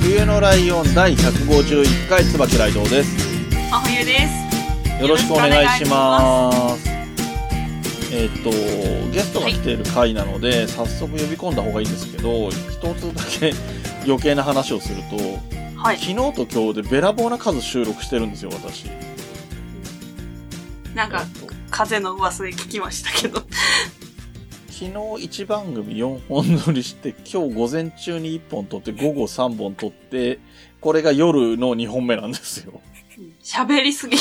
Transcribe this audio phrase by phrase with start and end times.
[0.00, 3.16] 冬のライオン第151回椿ライドウです。
[3.70, 4.18] 真冬で
[4.96, 5.02] す。
[5.02, 6.88] よろしくお願いします。
[8.12, 8.50] えっ、と、
[9.12, 13.52] ゲストが来ている回なので、早速呼び込んだ方がいいんですけど、一つだけ
[14.06, 15.16] 余計な話をすると、
[15.76, 15.98] はい。
[15.98, 18.86] 昨日と今日でべらぼうな数収録してるんですよ、私。
[20.94, 23.42] なんか、えっと風の噂で聞きましたけど。
[24.78, 30.38] 昨日1番組4本撮りして、今日午前中に1本撮って、午後3本撮って、
[30.80, 32.80] これが夜の2本目なんですよ。
[33.42, 34.16] 喋りすぎ。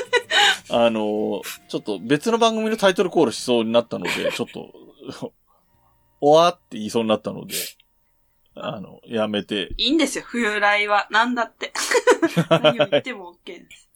[0.70, 4.72] あの、ちょっと別の番組のタイトルコールしそうになったので、 ちょっと、
[6.22, 7.54] おわって言いそうになったので、
[8.54, 11.08] あの、やめて、いいんですよ、冬来は。
[11.10, 11.74] なんだって。
[12.48, 13.90] 何を言っても OK です。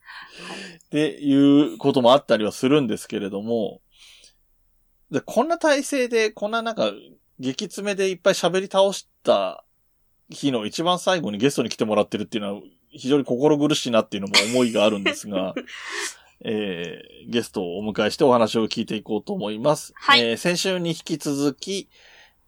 [0.84, 1.34] ってい
[1.75, 3.80] うこともあったりはするんですけれども、
[5.14, 6.92] でこんな体制で、こんななんか、
[7.38, 9.64] 激詰めでいっぱい喋り倒した
[10.30, 15.54] 日の一番最後にゲストに来てもらってるっていうのは、非常に心苦しいなっていうのも思いがあるんですが、
[16.44, 19.92] えー、ゲストをお迎えしてお話を聞いていこうと思います。
[19.96, 21.88] はいえー先週に引き続き、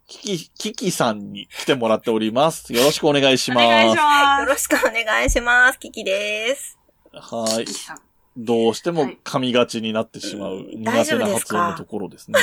[0.07, 2.71] キキ、キキさんに来てもらっております。
[2.73, 3.65] よろしくお願いします。
[3.65, 5.79] お願いしよまろしくお願いします。
[5.79, 6.77] キキです。
[7.11, 7.85] はいす。。
[7.85, 8.06] さん
[8.37, 12.39] どうしても噛みがちになってしまう苦大手な発音のところですね。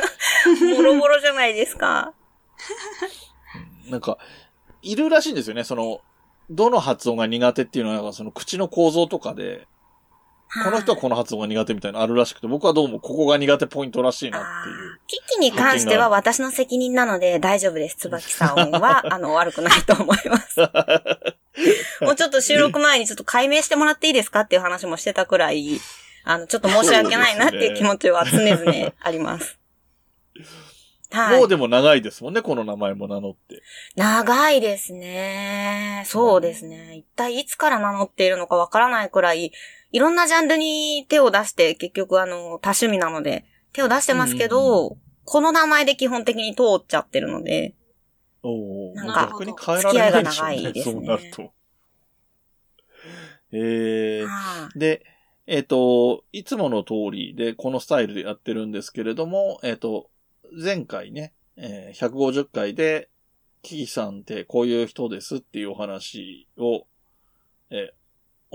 [0.76, 2.12] ボロボロじゃないですか？
[3.86, 4.16] うんなんか、
[4.80, 5.64] いるらしいんですよね。
[5.64, 6.00] その、
[6.50, 9.66] どの発音が苦手っていうのは、なんかその口の構造とかで、
[10.62, 15.00] この人はこの発音が苦手みたいなのあるらしくて、僕はどうもここが苦手ポイントらしいなっていう。
[15.06, 17.96] キキに関しては私の責任なので大丈夫です。
[17.96, 20.60] 椿さんは、 あの、悪くないと思います。
[22.00, 25.80] もうちょっと収録前にちょっと解明してもらっていいですかっていう話もしてたくらい、
[26.24, 29.58] あの、ちょっと申し訳ないなっていう気持ちは常々あります。
[31.14, 31.38] はい。
[31.38, 33.62] もうでも長いですもんね、この名前も名乗って。
[33.94, 36.02] 長いですね。
[36.06, 36.96] そうですね。
[36.96, 39.52] 一体いつから名乗っているのかわからないくらい、
[39.94, 47.76] いろんなジャンルに手を出して、結局あの、多趣味なので、手を出してますけど、この名前で基本的に通っちゃってるので、
[48.42, 50.60] おお、なんか逆に変えられないでしょうね。
[50.60, 51.52] 付き合いが長いですねそうなると。
[53.52, 55.06] ええはで、
[55.46, 60.10] えっ、と、いつもの通りでこのスタイルでやってるんですけれども、えっ、と、
[60.60, 63.10] 前回ね、えー150回で、
[63.62, 66.88] キキさんってこういう人ですっていうお話を、
[67.70, 68.03] えー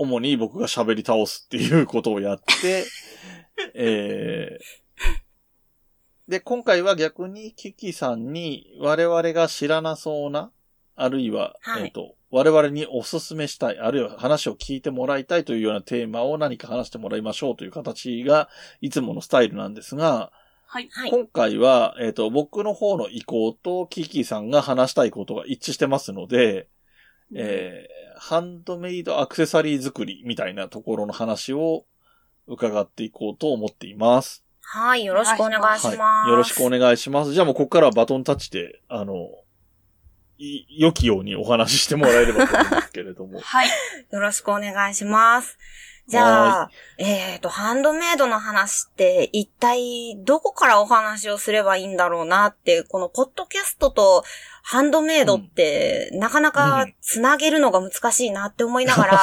[0.00, 2.86] 主に僕が喋り倒すっていうことをやって、
[3.74, 4.80] えー
[6.26, 10.52] で、今回は逆にキキさんに我々が知らなそうな、
[10.94, 18.48] あるいは、はいえっ、と、我々におすすめしたい、あるいは話を聞いてもらいたいというようなテーマを何か話してもらいましょうという形が、
[18.80, 20.30] いつものスタイルなんですが、
[20.66, 20.88] はい。
[20.92, 21.10] はい。
[21.10, 26.68] 今回は、えっ、と、僕の方の意向とキキさんが話したいことが一致してますので、
[27.34, 31.84] えー、ハンドメイドアクセサリー作りみたいなところの話を
[32.46, 34.44] 伺っていこうと思っています。
[34.60, 35.86] はい、よろしくお願いします。
[35.96, 36.30] はい。
[36.30, 37.32] よろしくお願いします。
[37.32, 39.28] じゃあもうここからはバトンタッチで、あの、
[40.38, 43.40] い良きようにお話ししてもらえればと思うんですけれども。
[43.42, 43.68] はい。
[44.10, 45.58] よろしくお願いします。
[46.10, 54.24] じゃあ、えっ、と、ハンドメイドの話って一体どこからお話をすればいいんだろうなって、このポッドキャストと
[54.64, 59.20] ハンドメイドって、なかなかつなげるのが難しいなって思いながら、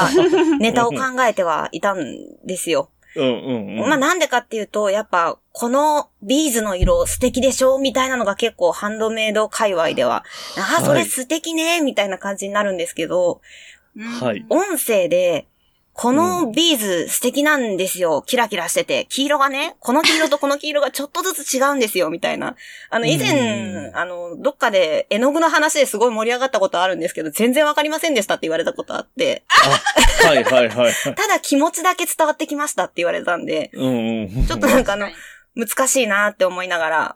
[0.59, 2.15] ネタを考えてはいたん
[2.45, 2.89] ですよ。
[3.17, 3.89] うんうんうん。
[3.89, 10.23] まあなんでかっていうと、やっぱこのビーズの色素敵でしょみたいなのが結構ハンドメイド界隈では、
[10.57, 13.41] ああ、それ素敵ねみたいな感じになるんですけど、
[14.21, 15.47] はい音声で、
[15.97, 18.21] このビーズ素敵なんですよ。
[18.21, 19.07] キラキラしてて。
[19.09, 22.55] 黄色がね、この黄色とこの黄色がちょっとずつ違うんですよ、みたいな。
[22.91, 29.43] あの、以前、うんあの、どっかで絵の具の話ですごい盛り上がったことあるんですけど、全然わかりませんでしたって言われたことあって、
[30.23, 30.93] あ、はいはいはいはい。
[31.15, 34.45] ただ気持ちだけ伝わってきましたって言われたんで、うんうん。
[34.45, 35.09] ちょっとなんかあの、
[35.55, 37.15] 難しいなって思いながら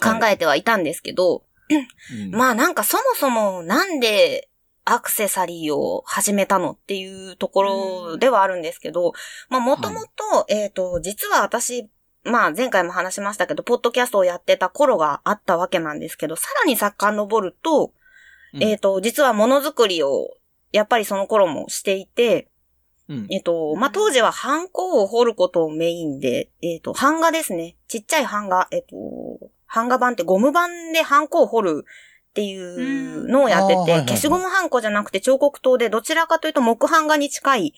[0.00, 4.49] 考えてはいたんですけど、うんまあなんかそもそもなんで
[4.84, 9.12] アクセサリーを始めたのっていうところではあるんですけど、
[9.48, 11.88] まあもともと、えっと、実は私、
[12.24, 17.92] まあ前回も話しましたけど、ポッドキャストをやってた頃があったわけなんですけど、さらに遡ると、
[18.52, 20.36] うんえっ、と、実はものづくりを、
[20.72, 22.48] やっぱりその頃もしていて、
[23.08, 23.26] うん。
[23.30, 27.76] えっ、と、まあ、当時はハンコを彫ることをメインで、えっ、と、版画ですね。
[27.88, 28.96] ちっちゃい版画、えっ、と、
[29.72, 31.84] 版画版ってゴム版でハンコを彫る
[32.30, 33.80] っていうのをやってて、うん。
[33.80, 34.08] あーはいはいはい。
[34.08, 37.74] 消しゴムハンコじゃなくて彫刻刀でどちらかというと木版画に近い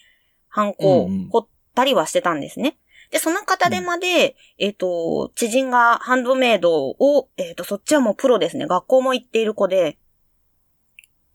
[0.49, 1.29] ハンコをうんうん。
[1.31, 2.77] 彫ったりはしてたんですね。
[3.11, 8.67] で、その方でまで、えっ、と、知人がハンドメイドを、えっ、と、そっちはもうプロですね。
[8.67, 9.99] 学校も行っている子で、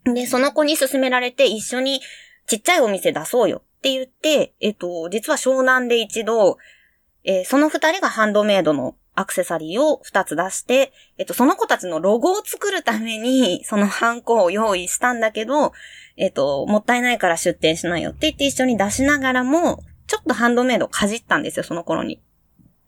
[0.03, 2.01] で、その子に勧められて一緒に
[2.47, 6.57] ちっちゃいお店出そうよって言って、えっ、と、実は湘南で一度、
[7.23, 15.73] えーその二人がハンドメイドのアクセサリーを二つ出して、えっ、と、その子たちのロゴを作るために、そのハンコを用意したんだけど、
[16.17, 22.21] えっ、と、もったいないから出店しないよって言って一緒に出しながらも、ちょっとハンドメイドをかじったんですよ、その頃に。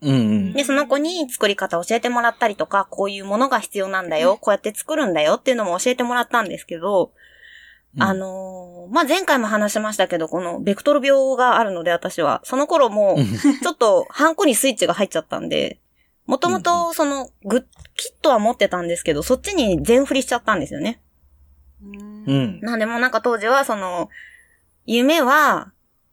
[0.01, 0.53] うんうん。
[0.53, 7.11] で、その子に作り方教えてもらったりとか、こういうものが必要なんだよ、こうやって作るんだよっていうのも教えてもらったんですけど、
[7.95, 13.17] うんあのーまあ、前回も話しましたけど、このベクトル病があるので私は、その頃も
[13.63, 15.79] ちょっとハンコにスイッチが入っちゃったんで、
[16.29, 17.63] もともとそのグッ、
[17.95, 21.01] キットは持ってたんですけど、そっちに全振りしちゃったんですよね。
[21.81, 22.59] うん。
[22.61, 24.09] なんでもうなんか当時はその、
[24.85, 25.71] 夢は、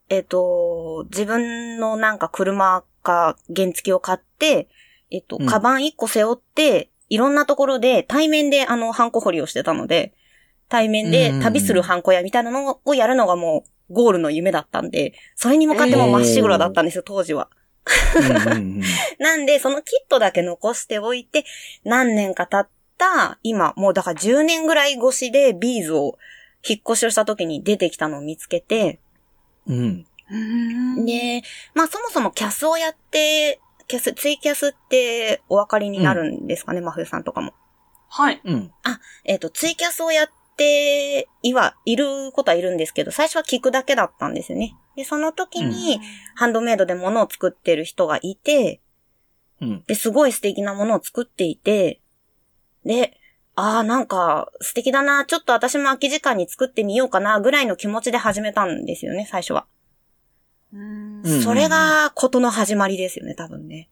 [0.09, 4.69] えっ、と、自分のなんか車か原付を買って、
[5.11, 10.15] えっ、と、うんカバン1個背負って、いろんなところで対面であの、ハンコ掘りをしてたので、
[10.67, 17.49] 対面で旅するハンコ屋みたいなのをやるのがもうゴールの夢だったんで、それに向かってもまっしぐらだったんですよ、当時は。
[18.15, 18.81] うんうん
[19.19, 21.45] なんで、そのキットだけ残しておいて、
[21.83, 26.17] 何年か経った、今、もうだから10年ぐらい越しでビーズを
[26.67, 28.99] 引っ越しをした時に出てきたのを見つけて、
[29.67, 30.05] うん。
[30.29, 31.05] うん。
[31.05, 31.43] で、
[31.73, 37.53] まあそもそもキャスをやって、キャス、ツイキャスってお分かりになるんですかね、真冬さんとかも。
[38.09, 38.41] はい。
[38.43, 38.71] うん。
[39.25, 44.75] えっ、と、ツイキャスをやって、いは、いることはいるんですけど、最初は聞くだけだったんですよね。
[44.97, 46.01] で、その時に、
[46.35, 48.81] ハンドメイドで物を作ってる人がいて、
[49.61, 49.83] うん。
[49.85, 52.01] で、すごい素敵なものを作っていて、
[52.83, 53.19] で、
[53.53, 59.67] ああ、なんか素敵だな、ちょっと私も空き時間に作ってみようかな、ぐらいの気持ちで始めたんですよね、最初は。
[61.43, 63.89] それが、ことの始まりですよね、多分ね。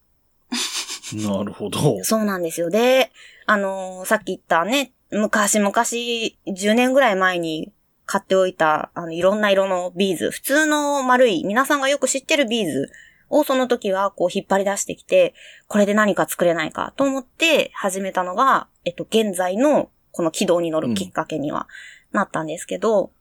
[1.13, 2.03] なるほど。
[2.03, 2.71] そうなんですよ。
[2.71, 3.11] で、
[3.45, 7.71] あのーさっき言ったね、昔々、10年ぐらい前に
[8.05, 12.89] 買っておいた、あの、いろんな色のビーズ、普通の丸い、皆さんがよく知ってるビーズ
[13.29, 15.33] をその時はこう引っ張り出してきて、
[15.67, 21.67] これで何か作れないかと思って始めたのが、えっと、現在のこの軌道に乗るきっかけには
[22.11, 23.11] なったんですけど、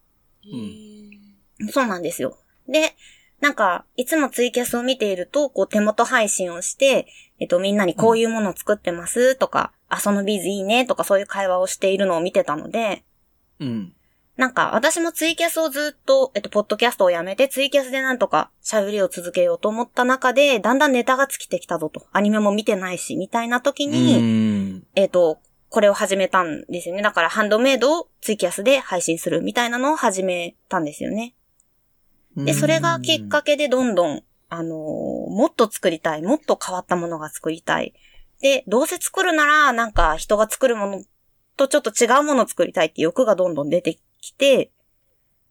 [1.71, 2.39] そうなんですよ。
[2.69, 2.95] で、
[3.41, 7.07] なんか、いつもツイキャスを見ていると、こう手元配信をして、
[7.39, 13.05] えっと、みんなにこういうものを作ってますとか、あ、そのビーズいいねとかそういう会話をしているのを見てたので、
[13.61, 13.94] うん。
[14.37, 22.07] なんか、私もツイキャスをずっと、えっと、ポッドキャストをやめて、ツイキャスでなんとか喋りを続けようと思った中で、だんだんネタが尽きてきたぞと。
[22.13, 24.87] アニメも見てないし、みたいな時に、うん。
[24.97, 25.39] えっ、と、
[25.69, 27.03] これを始めたんですよね。
[27.03, 31.35] だから、ハンドメイドをツイキャスで配信するみたいなのを始めたんですよね。
[32.37, 37.95] で、それがきっかけでどんどん、あのーもっと作りたい、もっと変わったものが作りたい。
[38.41, 41.05] で、どうせ作るなら、なんか人が作るもの
[41.57, 44.01] とちょっと違うものを作りたいって欲がどんどん出てき
[44.33, 44.73] て、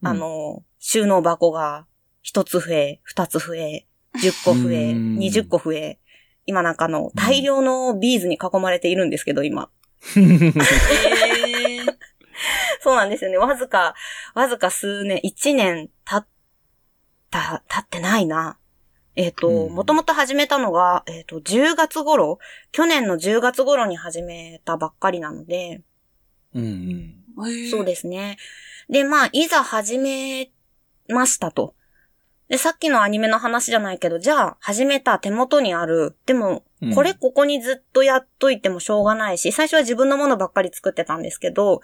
[0.01, 1.87] うんあのー収納箱が
[2.21, 3.87] 一つ増え、二つ増え、
[4.21, 5.97] 十個増え、うん二十個増え、
[6.45, 9.69] 今なんかあの、大量のビーズに囲まれているんですけど、今。
[10.17, 11.97] えー
[12.81, 13.37] そうなんですよね。
[13.37, 13.95] わずか、
[14.33, 16.27] わずか数年、一年経っ
[17.31, 18.57] た、経ってないな。
[19.15, 22.39] えっ、と、うんもともと始めたのが、えっ、と、10月頃、
[22.71, 25.81] 去年の10月頃に始めたばっかりなので、
[26.53, 27.22] うんうん。
[27.71, 28.37] そうですね。
[28.89, 30.51] で、まあ、いざ始め
[31.07, 31.75] ましたと。
[32.49, 36.15] で、さっきのアニメの話じゃないけど、じゃあ、始めた手元にある。
[36.25, 41.81] でもうん、これここにずっとやっといてもしょうがないし、最初は自分のものばっかり作ってたんですけど、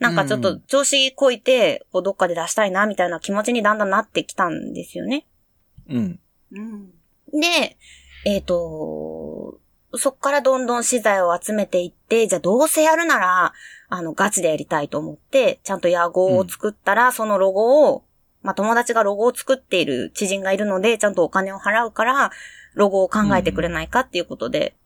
[0.00, 5.26] なんかちょっとうん調子こいて、こうどっかで出したいな、みたいな気持ちにだんだんなってきたんですよね。
[5.88, 6.20] うん。
[6.52, 6.90] うん。
[7.32, 7.76] で、
[8.24, 9.29] えっ、と、
[9.94, 13.52] そっからどんどん資材を集めていって、じゃあどうせやるなら、
[13.88, 18.04] あの、ガチでやりたいと思って、ちゃんと屋号を作ったら、そのロゴを、
[18.42, 22.30] まあ、友達がロゴを作っている知人がいるので、ちゃんとお金を払うから、
[22.74, 24.76] ロゴを考えてくれないかっていうことで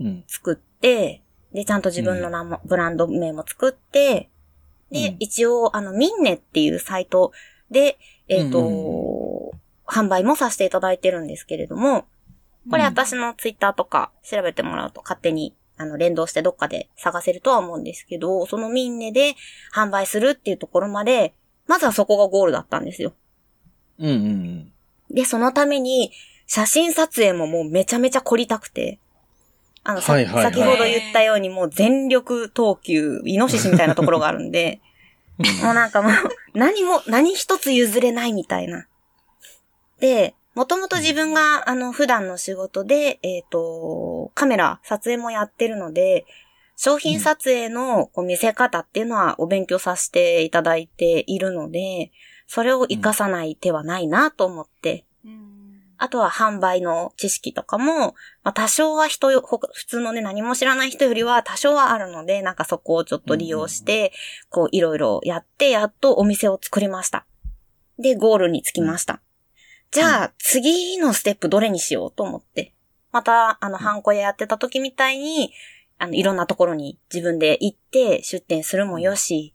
[0.00, 0.24] うん。
[0.26, 4.28] 作って、で、ちゃんと自分の名も、ブランド名も作って、
[4.90, 5.16] で、うん。
[5.18, 7.32] 一応、あの、ミンネっていうサイト
[7.70, 9.60] で、えっ、と、うん。
[9.86, 12.06] 販売もさせていただいてるんですけれども、
[12.70, 19.34] これうん私のツイッターとか調べてもらうと勝手にあの、連動してどっかで探せるとは思うんですけど、そのミンネで
[19.74, 21.34] 販売するっていうところまで、
[21.66, 23.12] まずはそこがゴールだったんですよ。
[23.98, 24.72] うんうん
[25.10, 26.10] で、そのために、
[26.46, 28.98] 写真撮影ももうめちゃめちゃ凝りたくて、
[29.84, 34.80] あの、さはいはいはい先ほど言ったようにもう全力投球、イノシシみたいなところがあるんで、
[35.62, 36.12] もうなんかもう、
[36.54, 38.86] 何も、何一つ譲れないみたいな。
[40.00, 46.24] で、もともと自分が、あの、普段の仕事で、えっ、と、カメラ、撮影もやってるので、
[46.76, 52.10] 商品撮影のこう見せ方っていうのはお勉強させていただいているので、
[52.46, 55.04] それを活かさない手はないなと思って、
[55.98, 64.12] あとは販売の知識とかも、まあ、多少は人よ、ほ普通のね、何も知らない人よりは多少はあるので、なんかそこをちょっと利用して、
[64.48, 67.26] こういろいろやって、やっとお店を作りました。
[67.98, 69.20] で、ゴールに着きました。
[69.96, 72.74] じゃあ、次のステップどれにしようと思って。
[73.12, 75.52] また、あの、ハンコ屋やってた時みたいに、
[75.96, 79.54] あの、いろんなところに自分で行って出店するもよし、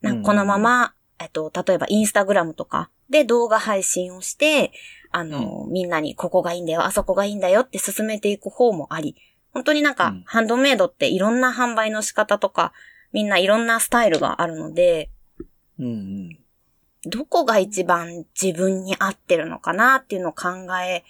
[0.00, 4.72] なんかこのまま、えっと、例えばインスタグラムとかで動画配信をして、
[5.12, 9.14] あの、みんなにここがいいんだよ、あそこがいいんだよって進めていく方もあり、
[9.52, 10.22] 本当になんか、うん。
[10.26, 12.72] ハンドメイドっていろんな販売の仕方とか、
[13.12, 15.10] みんないろんなスタイルがあるので、
[15.78, 15.86] うん。
[15.86, 16.37] うん
[17.08, 20.48] どこが一番自分に合ってるのかなっていうのを考
[20.82, 21.04] え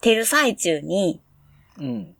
[0.00, 1.20] てる最中に、
[1.78, 1.84] うん。
[1.84, 2.14] うん。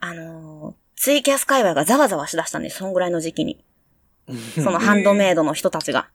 [0.00, 3.62] あのーツイキャス界隈がざわざわしだしたんです、そんぐらいの時期に。
[4.54, 6.08] そ そのハンドメイドの人たちが。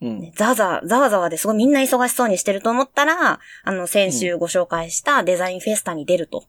[0.00, 0.20] うん。
[0.20, 6.46] ねざわざわ、ざわざわですごいみんな忙しそうにしてると思ったら、あの、先週ご紹介したデザインフェスタに出ると。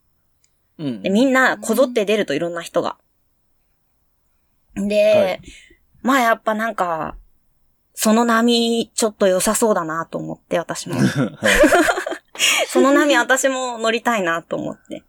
[0.78, 2.98] うんで、みんなこぞって出るといろんな人が。
[4.76, 5.42] で、はい
[6.02, 7.18] まあやっぱなんか、
[7.96, 10.96] その波ちょっと良さそうだなと思って、私も。
[12.68, 15.04] その波私も乗りたいなと思って。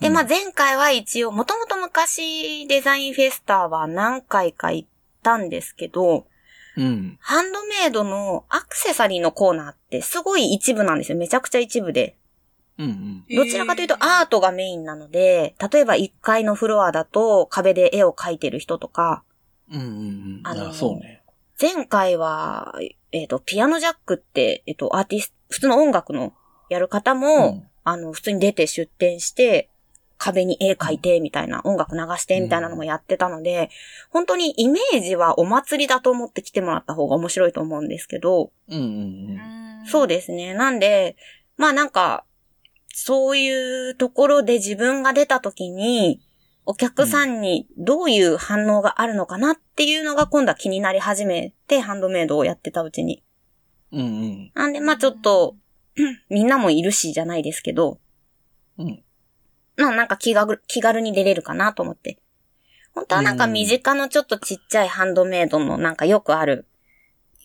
[0.00, 4.88] で、うんまあ前回は一応、もともと昔デザインフェスタは何回か行っ
[5.22, 6.26] たんですけど、
[6.76, 7.18] うん。
[7.20, 11.18] ハンドメイドのアクセサリーのコーナーってすごい一部なんですよ。
[11.18, 12.16] めちゃくちゃ一部で。
[12.78, 13.24] うん。
[13.28, 19.22] どちらかというとアートがメインなので、例えば1階のフロアだと壁で絵を描いてる人とか、
[19.70, 19.80] うん。
[19.80, 20.40] うん。
[20.44, 21.19] あのあ、そうね。
[21.60, 22.74] 前回は、
[23.12, 26.32] えっ、と、ピアノジャックって、えっ、と、アーティスト、普通の音楽の
[26.68, 29.70] やる方も、うんあの、普通に出て出展して、
[30.16, 33.70] 壁に絵描いて、みたいな、音楽流して、みたいなのもやってたので、
[34.10, 38.78] 本当にイメージはお祭りだと思って来てもらった方が面白いと思うんですけど、うん。
[38.78, 39.86] うん。
[39.86, 40.52] そうですね。
[40.52, 41.16] なんで、
[41.56, 42.24] まあなんか、
[42.88, 46.20] そういうところで自分が出た時に、
[46.66, 53.22] お客さんにどういう反応があるのかなっていうのが今度は気になり始めて、ハンドメイドをやってたうちに。
[53.92, 54.00] うん。
[54.00, 54.52] うん。
[54.54, 55.56] なんでまあちょっと、
[56.30, 57.98] みんなもいるしじゃないですけど、
[58.78, 59.02] うん。
[59.76, 62.18] まあなんか気がぐ気軽に出れるかなと思って。
[62.94, 66.66] 本当はなんか身近のちょっとちっちゃいハンドメイドのなんかよくある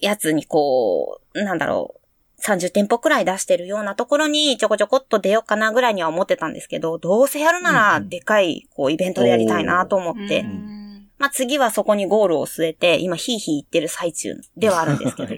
[0.01, 2.04] やつにこう、なんだろう、
[2.43, 15.35] 30店舗くらい出してるようなところにちょこちょこっと出ようかなぐらいには思ってたんですけど、どうせやるならでかいこうイベントでやりたいなと思って、んまあ次はそこにゴールを据えて、今ヒーヒー言ってる最中ではあるんですけど。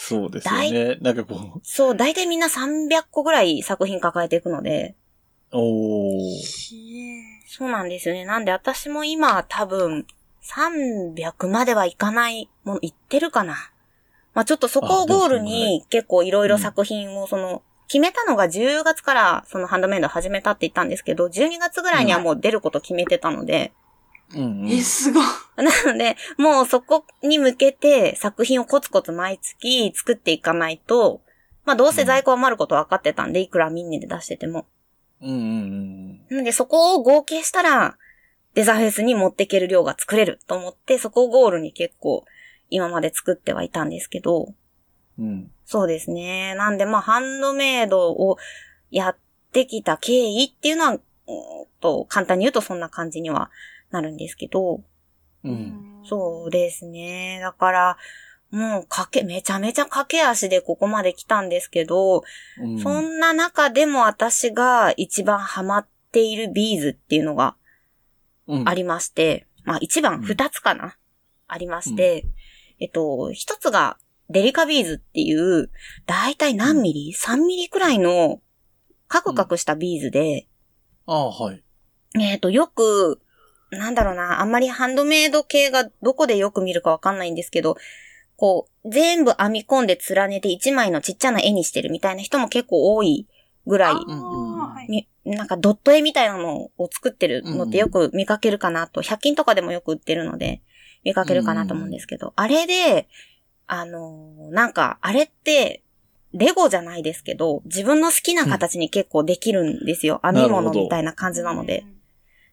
[0.00, 0.96] そうですよね。
[1.00, 4.96] なんかこそう、大体みんな300個ぐらい作品抱えていくので、
[5.52, 6.88] う、おー。
[7.46, 8.24] そうなんですよね。
[8.24, 10.06] なんで私も今多分
[10.44, 13.70] 300まではいかないもの、いってるかな。
[14.38, 23.72] まあちょっとそこをゴールに結構いろいろ作品をその、決めたのが10月からそのハンドメイド始めたって言ったんですけど、12月ぐらいにはもう出ること決めてたので、
[24.32, 24.62] うん。
[24.62, 25.24] うんえ、すごい。
[25.56, 31.20] なので、もうそこに向けて作品をコツコツ毎月作っていかないと、
[31.64, 34.66] まあどうせ在庫余ること分かってたんで、いくらみんなで出してても。
[35.20, 35.30] うん。
[35.30, 36.26] うん。
[36.28, 37.98] なのでそこを合計したら、
[38.54, 42.24] デザフェスに持っていける量が作れると思って、そこをゴールに結構
[42.70, 44.54] 今まで作ってはいたんですけど、
[45.18, 45.50] うん。
[45.64, 46.54] そうですね。
[46.54, 48.38] なんでまあハンドメイドを
[48.90, 49.16] やっ
[49.52, 51.00] てきた経緯っていうのは、うーん
[51.80, 53.50] と、簡単に言うとそんな感じには
[53.90, 54.82] なるんですけど、
[55.44, 56.02] うん。
[56.04, 57.38] そうですね。
[57.42, 57.96] だから、
[58.50, 62.22] もうかけ、めちゃめちゃ駆け足でここまで来たんですけど、
[62.58, 62.78] うん。
[62.78, 67.56] そんな中でも私が一番ハマっているビーズっていうのが
[68.46, 70.96] うんありまして、まあ一番うん二つかな、
[71.46, 72.24] ありまして、
[72.80, 73.98] えっと、一つが
[74.30, 75.70] デリカビーズっていう、
[76.06, 78.40] だいたい何ミリ ?3 ミリくらいの
[79.08, 80.46] カクカクしたビーズで、
[81.06, 81.64] ああ、はい。
[82.20, 83.20] えっと、よく、
[83.70, 87.76] なんだろうな、あんまりハンドメイド系がどこでよく見るかわかんないんですけど、
[88.36, 93.26] こう、全部編み込んで連ねて一枚のちっちゃな絵にしてるみたいな人も結構多い
[93.66, 93.94] ぐらい
[95.24, 100.62] なんかドット絵みたいなのを作ってるのってよく見かけるかなと、100均とかでもよく売ってるので、
[101.08, 103.08] 見かけるかなと思うんですけど、あれで、
[103.66, 105.82] あのーなんか、あれって、
[106.34, 110.20] レゴじゃないですけど、自分の好きな形に結構できるんですよ。
[110.22, 111.86] 編み物みたいな感じなので。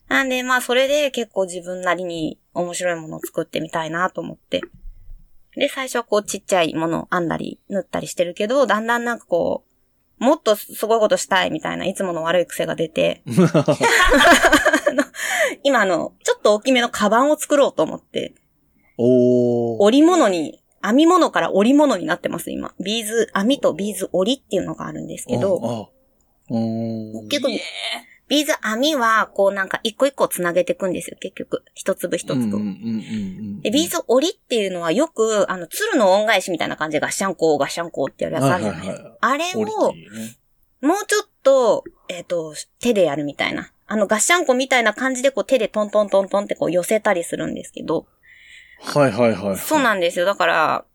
[0.07, 4.61] なんで、まあ、それで結構自分なりに面白いものを作ってみたいなと思って。
[5.57, 9.65] で、最初はこうちっちゃいものを編んだり、縫ったりしてるけど、だんだんなんかこ
[10.19, 13.21] う、もっとすごいことしたいみたいな、いつもの悪い癖が出て、
[15.63, 18.33] 今あの、ちょっと大きめのカバンを作ろうと思って、
[18.97, 19.77] おー。
[19.79, 22.73] 織物に、編み物から織物になってます、今。
[22.79, 25.89] ビーズ、編みとビーズ織りっていうのがあるんですけど。
[26.49, 27.49] 結構、
[28.27, 31.63] ビーズ編みは、こうなんか一個一個つなげていくんですよ、結局。
[31.73, 32.37] 一粒一粒。
[32.37, 32.67] うんうんうんう
[33.59, 33.61] ん。
[33.61, 39.17] で、ビーズ織りっていうのはよく、あの、鶴の恩返しみたいな感じでガッシャンコー、ガッシャンコーってやるやつあるじゃないですか。
[39.21, 39.59] あれを
[40.81, 43.71] もうちょっと、えっ、と、手でやるみたいな。
[43.87, 48.07] あの、ガッシャンコみたいな感じでこう手でトントントントンってこう寄せたりするんですけど、
[48.79, 49.57] はいはいはい。
[49.57, 50.25] そうなんですよ。
[50.25, 50.85] だから、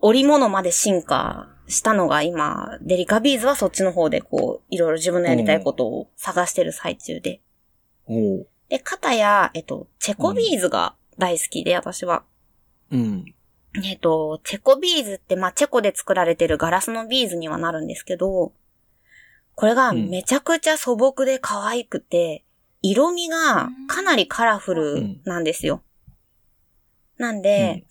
[0.00, 7.40] 織物まで進化したのが今、デリカビーズはそっちの方でこう、いろいろ自分のやりたいことを探してる最中で。
[8.06, 12.24] おーで、片や、えっと、チェコビーズが大好きで、私は。
[12.90, 13.24] うん。
[13.82, 18.52] えっと、チェコビーズって、まあ、チェコで作られてるガラスのビーズにはなるんですけど、
[19.54, 22.44] これがめちゃくちゃ素朴で可愛くて、
[22.82, 25.82] 色味がかなりカラフルなんですよ。
[27.18, 27.84] なんで、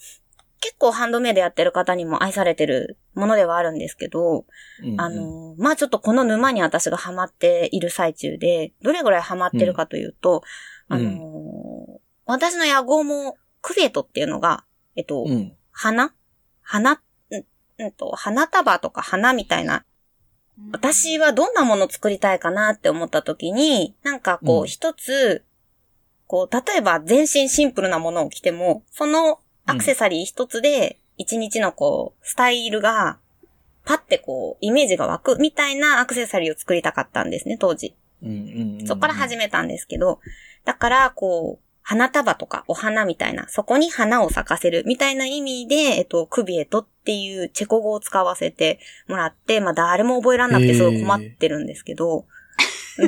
[0.59, 4.45] 結構ハンドメイドやってる方にも愛されてるものではあるんですけど、
[4.83, 10.43] うんあ、の、まあ、ちょっとこの沼に私がハマっている最中で、どれぐらいハマってるかというと、
[10.89, 10.97] うん。
[10.97, 14.65] あの、私の野号もクベトっていうのが、
[14.95, 15.53] えっと、うん。
[15.71, 16.13] 花？
[16.61, 17.45] 花、うん、
[17.77, 19.85] うんと、花束とか花みたいな。
[20.71, 24.63] 私はどんなものを作りたいかなって思った時に、なんかこうん。
[24.63, 25.45] う一つ、
[26.27, 33.17] こう、例えば全身シンプルなものを着ても、そのアクセサリー一つで、一日のこう、スタイルが、
[33.85, 37.95] パってこう、イメージが湧くみたいなアクセサリーを作りたかったんですね、当時。
[38.21, 38.87] うんうんうん。
[38.87, 40.19] そこから始めたんですけど、
[40.65, 52.25] だから、こう、花束とかお花みたいな、そこに花を咲かせるみたいな意味で、えっと、クビエトっていうチェコ語を使わせてもらって、まあ誰も覚えらんなくてすごい困ってるんですけど、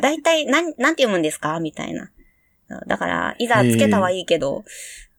[0.01, 1.59] 大体、なん、なんて読むんですか？
[1.59, 2.09] みたいな。
[2.87, 4.63] だから、いざつけたはいいけど、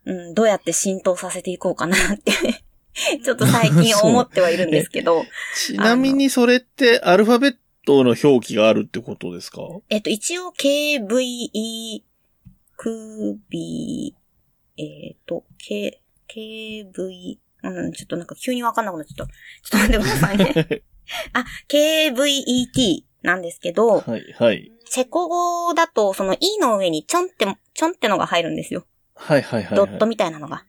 [0.05, 2.33] うん、どうやって浸透させていこうかなって、
[3.23, 5.25] ちょっと最近思ってはいるんですけど、
[5.57, 9.63] ちなみにそれってアルファベットの表記があるってことですか？
[9.89, 12.03] えっと、一応 KVE、
[12.77, 14.15] くび、
[14.77, 19.33] えっ、と、K、KV、うん、ちょっとなんか急にわかんなくなっちゃった。
[19.63, 20.83] ちょっと待ってくださいね。
[21.35, 24.73] あ、KVET なんですけど、はい、はい。
[24.89, 28.85] チェコ語だと、その E の上にちょんって、ちょんってのが入るんですよ。
[29.15, 29.77] はい、はい、はい。
[29.77, 30.65] ドットみたいなのが。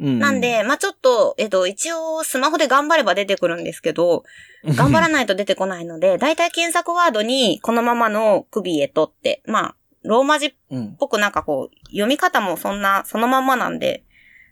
[0.00, 4.24] うんなん、で、まあちょっと、えっと、一応スマホで頑張れば出てくるんですけど、
[4.66, 10.96] 頑張らないと出てこないので、だいたい検索ワードに、このままのクビエトって、まあ、ローマ字っうん。
[10.96, 14.04] ぽくなんかこう、読み方もそんな、そのまんまなんで、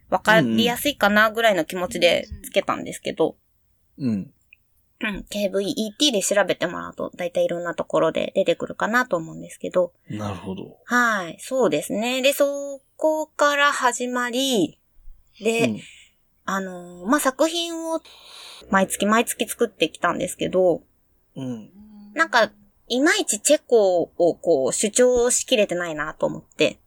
[0.09, 3.35] わかりやすいかなぐらいの気持ちでつけたんですけど、
[3.97, 4.31] うん。
[5.03, 10.77] うん、KVET で調べてもらうと、だいたいいろんなところで出てくるかなと思うんですけど、なるほど。
[10.85, 12.21] はい、そうですね。
[12.21, 14.79] で、そこから始まり、
[15.39, 15.79] で、うん
[16.45, 18.01] あのーまあ、作品を
[18.69, 20.81] 毎月毎月作ってきたんですけど、
[21.35, 21.69] うん。
[22.13, 22.51] なんか、
[22.87, 26.79] いまいちチェコをこう主張しきれてないなと思って。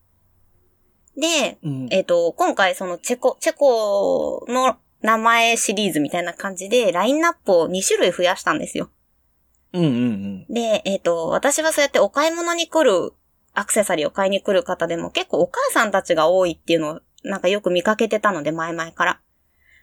[1.16, 1.88] で、うん。
[1.90, 8.88] えっ、と、今回そのチェコ、チェコの名前シリーズみたいな感じで、ラインナップを2種類増やしたんですよ。
[9.74, 13.12] うんうんで、えっ、と、私はそうやってお買い物に来る、
[13.52, 19.20] アクセサリーを買いに来る方でも結構お母さんたちが多いっていうのをなんかよく見かけてたので、前々から。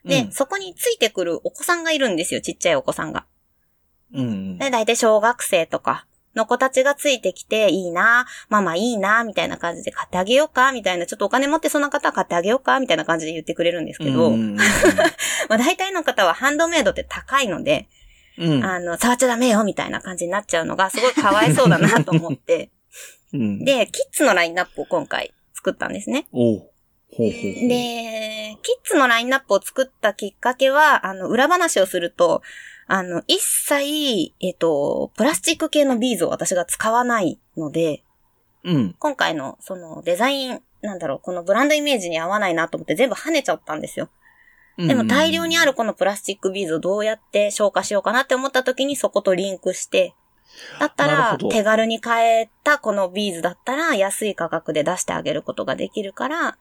[0.05, 0.10] うん。
[0.10, 3.27] で、そこについてくるお子さんがいるんですよ、ちっちゃいお子さんが。
[4.13, 4.57] うんうん。
[4.57, 14.32] で、大体小学生とかの子たちがついてきて、いいな、ママいいな、みたいな感じで買ってあげようか、みたいな、ちょっとお金持ってそうな方は買ってあげようか、みたいな感じで言ってくれるんですけど、
[15.50, 17.88] まあ大体の方はハンドメイドって高いので、
[18.38, 18.52] うん。
[18.52, 18.65] うん。
[18.65, 22.70] あの、触っちゃダメよ、みたいな感じになっちゃうのがすごいかわいそうだなと思って、
[23.34, 26.28] うん、で、キッズのラインナップを今回作ったんですね。
[26.32, 26.72] ほう
[27.15, 27.67] ほうほう。
[27.67, 32.41] で、キッズのラインナップを作ったきっかけは、あの、裏話をすると、
[32.88, 38.04] あの、一切、えっと、プラスチック系のビーズを私が使わないので、
[38.63, 38.96] うん。
[39.00, 44.10] 今回のそのデザイン、なんだろう、このブランドイメージに合わないなと思って全部跳ねちゃったんですよ。
[44.78, 45.72] でも大量にある。
[45.72, 50.15] るこのプラスチックビーズをどうやって消化しようかなって思った時にそことリンクして、
[50.80, 56.58] だったら手軽に買えたこのビーズだったら安い価格で出してあげることができるから、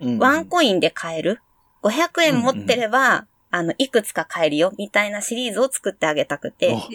[0.00, 1.40] うんワンコインで買える。
[1.82, 6.74] 500円持ってれば、あの、いくつか買えるよ、みたいなシリーズを作ってあげたくて。
[6.74, 6.88] あ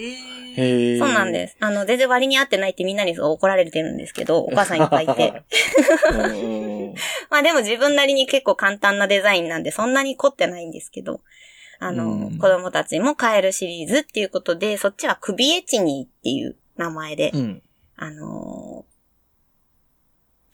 [0.58, 0.98] へ。
[0.98, 1.56] そうなんです。
[1.58, 5.42] あの、全然割に合ってないってみんなにそう怒られてるんですけど、 お母さんいっぱいいて。
[7.30, 11.22] まあでも自分なりに結構簡単なデザインなんで、そんなに凝ってないんですけど、
[11.78, 17.62] あの、うん子供たちも買えるシリーズっていうことで、そっちは首エチニーっていう名前で、うん。
[17.96, 18.89] あのー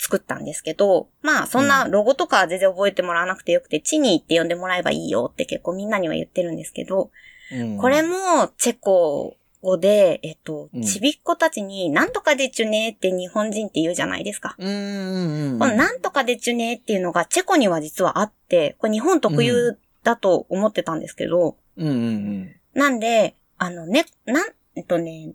[0.07, 7.11] 作ったんですけど、まあそんなロゴとかは全然覚えてもらわなくてよくて、チニーって呼んでもらえばいいよって結構みんなには言ってるんですけど、
[7.53, 7.79] うん。
[7.79, 8.17] これも
[8.57, 14.55] チェコ語で、えっとうん、ちびっ子たちになんとかでちゅねって日本人って言うじゃないですか。
[14.59, 21.89] このなんとかでちゅねっていうのがチェコには実はあって、これ日本特有だと思ってたんですけど、うん。
[21.89, 25.33] うんなんで、あのね、なん、えっとね、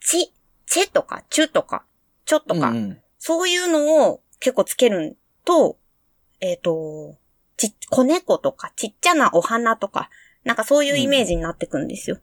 [0.00, 0.32] ち、
[0.64, 1.84] チェとか、チュとか、
[2.24, 2.60] ちょっとうん。
[2.60, 5.76] か、うんうんそういうのを結構つけると、
[6.40, 7.18] えっ、と、
[7.58, 10.08] ち、子猫とか、ちっちゃなお花とか、
[10.44, 12.20] なんかそういうイメージになってくんですよ。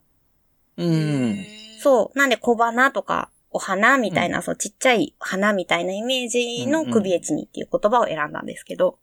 [0.77, 1.45] うん。
[1.79, 2.17] そう。
[2.17, 8.97] なんで小花とか、お花みたいな、そう、ちっちゃい花みたいなイメージの首エチニっていう言葉を選んだんですけど、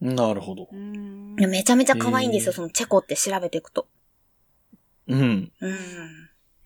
[0.00, 0.68] なるほど。
[0.70, 3.88] うんいやめちゃめちゃ可愛いんですよ、そのチェコって調べていくと。
[5.08, 5.50] うん。
[5.60, 5.78] うん。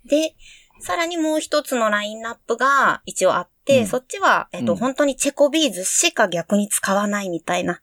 [0.05, 0.35] で、
[0.81, 7.81] さらにもう一つのラインナップが一応あって、うんそっちは、えっと、うん本当にチェコビーズしか逆に使わないみたいな、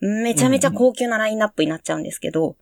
[0.00, 2.56] めちゃめちゃ高級なラインナップになっちゃうんですけど、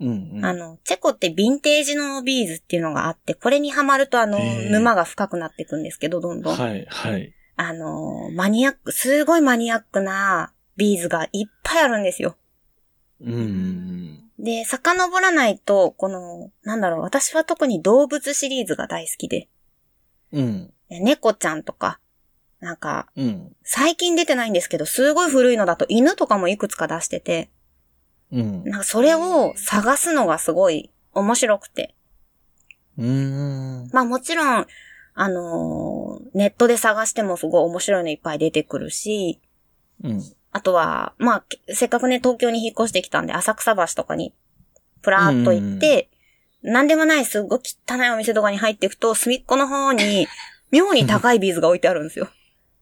[0.00, 0.44] うんうん。
[0.44, 4.38] あの、チェコってヴィンテージのビーズっていうのがあって、これにはまるとあの、
[4.70, 6.56] 沼が深くなっていくんですけど、どんどん。
[6.56, 7.34] はい、はい。
[7.56, 12.36] あの、マニアック、すごいマニアックなビーズがいっぱいあるんですよ。
[13.20, 19.48] うんうんで、遡らないと、この、なんだろう、私は特に動物シリーズが大好きで、
[20.32, 20.72] うん。
[20.90, 21.04] うん。
[21.04, 22.00] 猫ちゃんとか、
[22.60, 23.56] なんか、うん。
[23.62, 27.50] 最近出てないんですけど、すごい古いのだと犬とかもいくつか出してて、
[28.32, 28.64] うん。
[28.64, 31.94] なんかそれを探すのがすごい面白くて。
[32.98, 33.88] うん。
[33.92, 34.66] まあもちろん、
[35.14, 39.40] あのーネットで探してもすごい面白いのいっぱい出てくるし、
[40.04, 40.22] うん。
[40.52, 44.34] あとは、まあ、けせっかくね、東京に引っ越してきたんで、浅草橋とかに、
[45.02, 46.10] プラーっと行って、
[46.62, 50.26] なんでもないすっごい汚いお店とかに入っていくと、隅っこの方に、
[50.70, 52.28] 妙に高いビーズが置いてあるんですよ。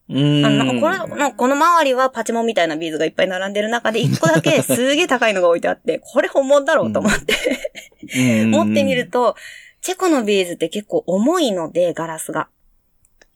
[0.09, 0.45] うん。
[0.45, 7.35] あの、なんかこれ、なんかこの周りはパチモンみたいなビーズがいっぱい並んでる中で、一個だけすげえ高いのが置いてあって、これ本物だろうと思って、
[8.41, 9.35] うん、持ってみると、
[9.81, 12.49] チェコのビーズって結構重いので、ガラスが。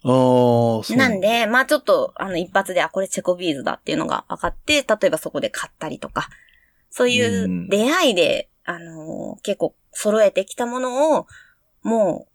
[0.03, 0.95] あ。
[0.95, 6.29] なん、で、まあちょっと、あの、一発で、あ、これチェコビーズだっていうのが分かって、例えばそこで買ったりとか、
[6.89, 11.27] そういう出会いで、あのー結構揃えてきたものを、
[11.83, 12.30] もう、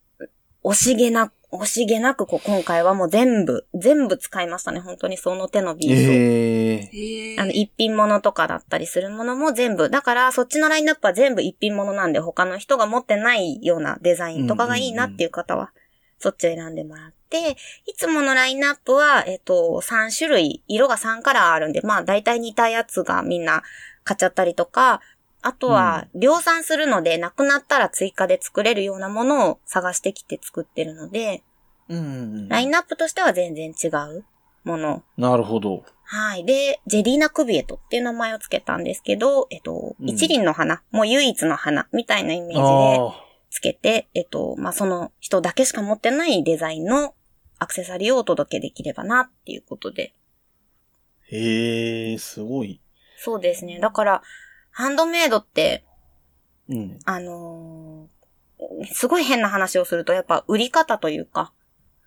[0.67, 4.81] 惜しげな、惜しげなく、こう、今回はもう全部、全部使いましたね。
[4.81, 6.13] 本当にその手のビーズを。
[6.13, 7.37] ええへえ。
[7.39, 9.89] あの、一品物とかだったりするものも全部。
[9.91, 15.71] だから、そっちのラインナップは全部一品物なんで、他の人が持ってないようなデザインとかがいいなっていう方は、
[16.19, 23.63] そっちを選んでもらって、いつものラインナップは、えっと、3種類、色が3カラーあるんで、まあ、大体似たやつがみんな
[24.03, 25.01] 買っちゃったりとか、
[25.47, 31.45] あとは、量産するので、なくなったら追加で作れるようなものを探してきて作ってるので、
[31.89, 32.49] うん。
[32.49, 34.25] ラインナップとしては全然違う
[34.65, 35.85] ものなるほど。
[36.03, 36.45] はい。
[36.45, 43.25] で、ジェリーナ・クビエトっていう名前をつけたんですけど、えっと、うん一輪の花、もう唯一の花みたいなイメージでああ。
[43.49, 47.15] つけて、えっと、まあ、その人だけしか持ってないデザインの
[47.61, 50.13] アクセサリーをお届けできればなっていうことで。
[51.31, 52.81] へえ、すごい。
[53.17, 53.79] そうですね。
[53.79, 54.23] だから、
[54.77, 55.85] ハンドメイドって、
[56.69, 56.99] うん。
[57.07, 58.17] あのー
[58.93, 61.53] すごい変な話をすると、やっぱ売り方というか、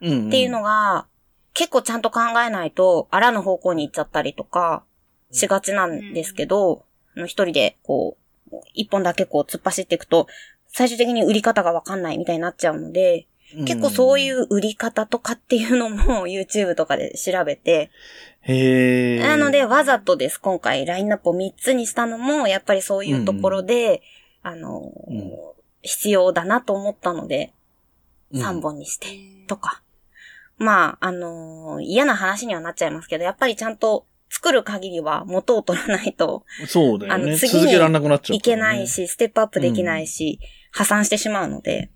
[0.01, 0.27] うん。
[0.27, 1.07] っていうのが、
[1.53, 4.83] 結構ちゃんと考えないと、あらぬ方向に行っちゃったりとか、
[5.31, 8.17] しがちなんですけど、あの一人で、こ
[8.51, 10.27] う、一本だけこう突っ走っていくと、
[10.67, 13.27] 最終的に売り方がわかんないみたいになっちゃうので、
[13.65, 17.89] 結構そういう売り方とかっていうのも YouTube とかで調べて、
[18.41, 19.19] へえ。
[19.19, 24.01] なのでわざとです、今回ラインナップを3つにしたのも、やっぱりそういうところで、
[24.41, 25.31] あの、うん
[25.81, 27.53] 必要だなと思ったので、
[28.33, 29.07] うん3本にして、
[29.47, 29.81] とか。
[30.57, 37.23] まあ、あのー嫌な話にはなっちゃいますけど、やっぱりちゃんと作る限りは元を取らないとそうだよね。
[37.23, 38.87] あの次に続けられなくなっちゃう、いけない。
[38.87, 40.39] し、ステップアップできないし、
[40.71, 41.89] 破産してしまうので、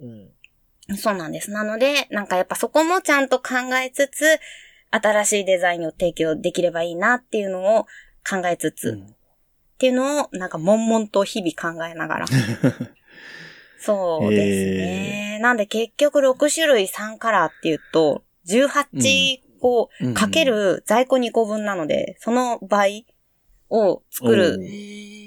[0.00, 0.96] うん。
[0.96, 1.50] そうなんです。
[1.50, 4.40] なので、なんかやっぱそこもちゃんと考えつつ、
[4.90, 7.86] 新しいデザインを提供できればいいなっていうのを
[8.28, 9.02] 考えつつ、うん。
[9.02, 9.06] っ
[9.78, 12.26] ていうのをなんか悶々と日々考えながら。
[13.80, 15.38] そうですね。
[15.40, 23.06] なんで結局6種類3カラーっていうと、18個うんかける在庫2個分なので、その倍
[23.70, 24.58] を作る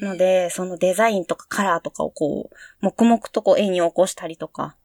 [0.02, 4.76] ので、そのデザインとかカラーとかをこう、黙々とこう絵に起こしたりとか、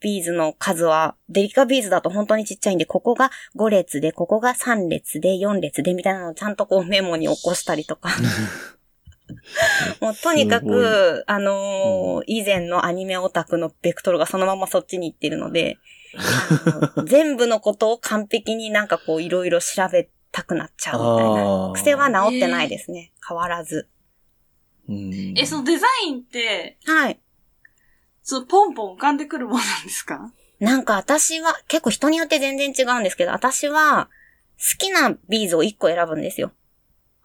[0.00, 8.10] ビーズの数は、デリカビーズだと本当にちっちゃいんで、ここが5列で、ここが3列で、4列で、みたいなのをちゃんとこうメモに起こしたりとか。
[10.00, 15.78] もうとにかく、あのー以前のアニメオタクのベクトルがそのままそっちに行ってるので、
[16.16, 21.44] あの全部のことを完璧になんかこういろいろ調べたくなっちゃうみたいあな。
[21.70, 23.12] ー癖は治ってないですね。
[23.26, 23.88] 変わらず。
[24.88, 27.18] うんえ、そのデザインって、はい。
[28.28, 30.32] そのポンポン浮かんでくるものなんですか？
[30.58, 34.08] なんか私は、結構人によって全然違うんですけど、私は
[34.58, 36.50] 好きなビーズを1個選ぶんですよ。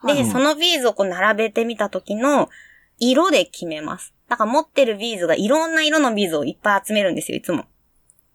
[0.06, 2.50] で、はいそのビーズをこう並べてみた時の
[3.00, 4.14] 色で決めます。
[4.30, 7.66] だから持ってるビーズがいろんな色のビーズをいっぱい集めるんですよ、いつも。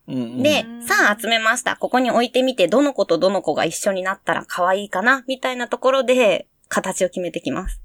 [0.09, 1.76] うんうんでうん、さあ集めました。
[1.76, 7.81] ここに置いてみて、どの子とどの子が一緒になったら可愛いかな、みたいなところで形を決めてきます。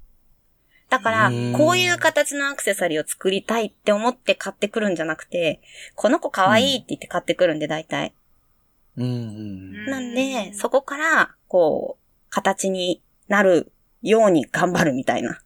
[0.92, 5.62] だからうん、こういう形のアクセサリーを作りたいって思って買ってくるんじゃなくて、
[5.94, 8.12] この子可愛いって言って買ってくるんで、大体。
[8.98, 15.40] うんうんなんで、そこから、こう、形になるように頑張るみたいな。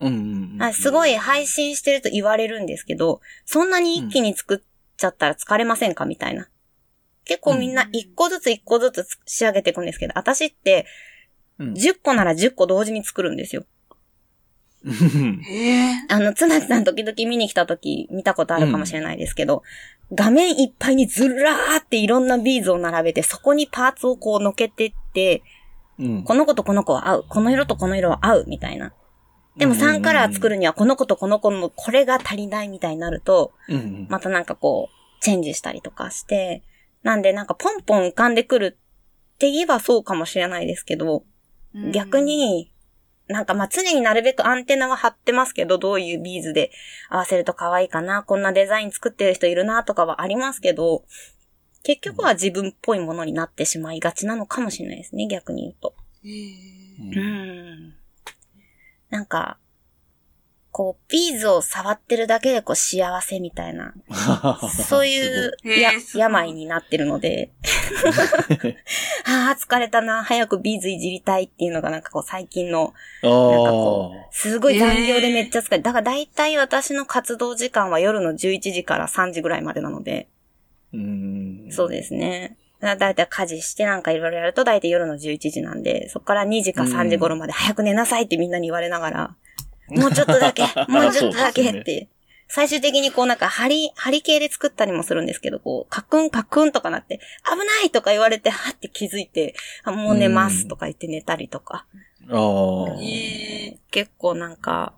[0.00, 4.60] うんうんすごい配信してると言われるんですけど、そんなに一気に作っ
[4.98, 6.50] ちゃったら疲れませんかみたいな。
[7.24, 10.84] 結構みんな一個ずつ一個ずつ仕上げていくんですけど、私って
[11.58, 13.64] うん10個なら10個同時に作るんですよ。
[16.08, 19.62] あの、つなぎさん時々見に来た時見たことあるかもしれないですけど、
[20.12, 25.42] 画面いっぱいにずらーっていろんなビーズを並べて、そこにパーツをこう乗っけてって、
[25.98, 27.24] うんこの子とこの子は合う。
[27.28, 28.44] この色とこの色は合う。
[28.48, 28.92] みたいな。
[29.56, 36.62] でも3カラー作るにはこの子とこの子のこれが足りないみたいになると、うんうんまたなんかこう、チェンジしたりとかして、
[37.02, 38.78] なんでなんかポンポン浮かんでくる
[39.34, 41.24] って言えばそうかもしれないですけど、
[41.92, 42.71] 逆に、
[43.32, 46.70] なんかまあ常になるべくアンテナは張ってますけど、どういうビーズで
[47.08, 51.04] 合わせると可愛いかな、こんなデザイン作ってる人いるなとかはありますけど、
[51.82, 55.94] 結局は自分っぽいものになってしまいがちなのかもしれないですね、逆に言うと。
[56.24, 56.28] う
[57.20, 57.94] ん。
[59.10, 59.58] なんか、
[60.72, 63.92] こう、ビーズを触ってるだけでこう幸せみたいな、
[64.88, 67.50] そういうや病になってるので、
[69.26, 80.28] ああ、疲れたな、早くビーズいじりたいっていうのがなんかこう最近の、ああなんかこう、すごい残業でめっちゃ疲れだから大体私の活動時間は夜の11時から3時ぐらいまでなので、
[80.94, 81.66] うん。
[81.70, 82.56] そうですね。
[82.80, 89.36] だだいたい家事してなんかいろいろやると大体夜の11時なんで、そこから2時か3時頃まで早く寝なさいってみんなに言われながら、
[89.88, 92.08] もうちょっとだけ、 もうちょっとだけって。
[92.54, 97.18] 最終的にこうなんか針、針系で作ったりもするんですけど、こう、カクンカクンとかなって、
[97.50, 101.86] 危ないとか言われて、はって気づいて、あもう寝ますとか言って寝たりとか。
[102.28, 103.00] ああ。
[103.00, 103.78] へえ。
[103.90, 104.92] 結構なんか、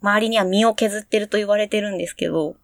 [0.00, 2.56] 周りには身を削ってると言われてるんですけど、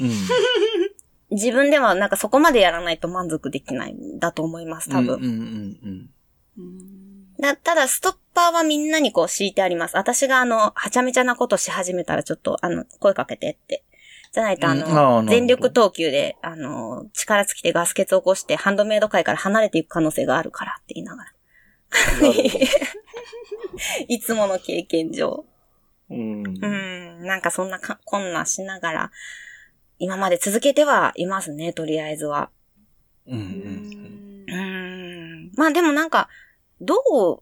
[0.00, 0.10] うん。
[1.30, 5.14] 自分ではなんかそこまでやらないと満足できないんだと思います、多分。
[5.14, 6.10] うんうんうん
[6.58, 9.96] うんだただ、ストッパーはみんなにこう敷いてあります。
[9.96, 13.82] 私があの、はちゃめちゃなことし始めたらちょっと、あの、声かけてって。
[14.32, 21.32] じゃないとあの、全力投球で、あの、力尽きてガス欠を起こして、ハンドメイド界から離れていく可能性があるからって言いながら。
[24.08, 25.44] いつもの経験上。
[26.10, 26.18] うん。
[26.18, 26.68] うんう
[27.22, 29.12] ん、なんかそんなか、こんなしながら、
[29.98, 32.48] 今まで続けてはいますね、とりあえずは。
[33.26, 35.50] うんうん。
[35.56, 36.30] まあでもなんか、
[36.82, 36.96] ど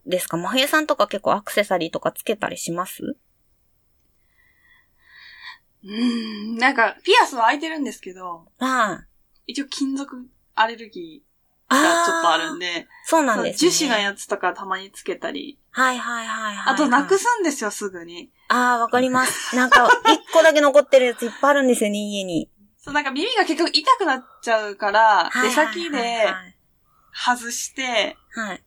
[0.05, 0.37] うですか？
[0.37, 3.17] まふやさんとか結構アクセサリーとかつけたりします？
[5.83, 6.57] うん。
[6.57, 9.07] なんか、ピアスは開いてるんですけど、まあ。
[9.47, 11.23] 一応金属アレルギ
[11.67, 12.67] あーがちょっとあるんで。
[12.67, 13.71] で、そうなんです、ね。
[13.71, 16.73] 樹脂のやつとかたまにつけたり、はいはいはいはい。
[16.75, 18.29] あとなくすんですよ、すぐに。
[18.49, 19.55] ああ、わかります。
[19.55, 22.51] なんか、一個だけ残ってるやついっぱいあるんですよね、家に。
[22.77, 26.55] そう、なんか耳が結局痛くなっちゃうから、はい出先ではい
[27.13, 28.63] 外して、はい。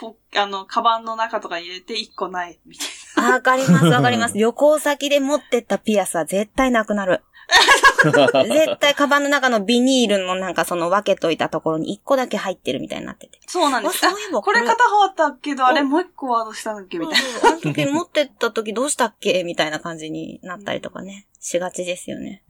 [0.00, 0.14] はい。
[0.14, 3.28] ポあの、カバンの中とか入れて一個ない、みたいな。
[3.30, 4.38] あわかりますわかります。
[4.38, 7.22] 旅行先で持ってったピアスは絶対なくなる。
[7.98, 13.40] 絶対カバンの中のビニールのなんかその分けといたところに一個だけ入ってるみたいになってて。
[13.46, 14.04] そうなんです。
[14.04, 17.48] ああそういえばこれこれ片方あったけど、あれもう一個はどうしたんだっけみたいな。
[17.48, 21.26] あの時持ってった時どうしたっけみたいな感じになったりとかね。
[21.40, 22.44] しがちですよね。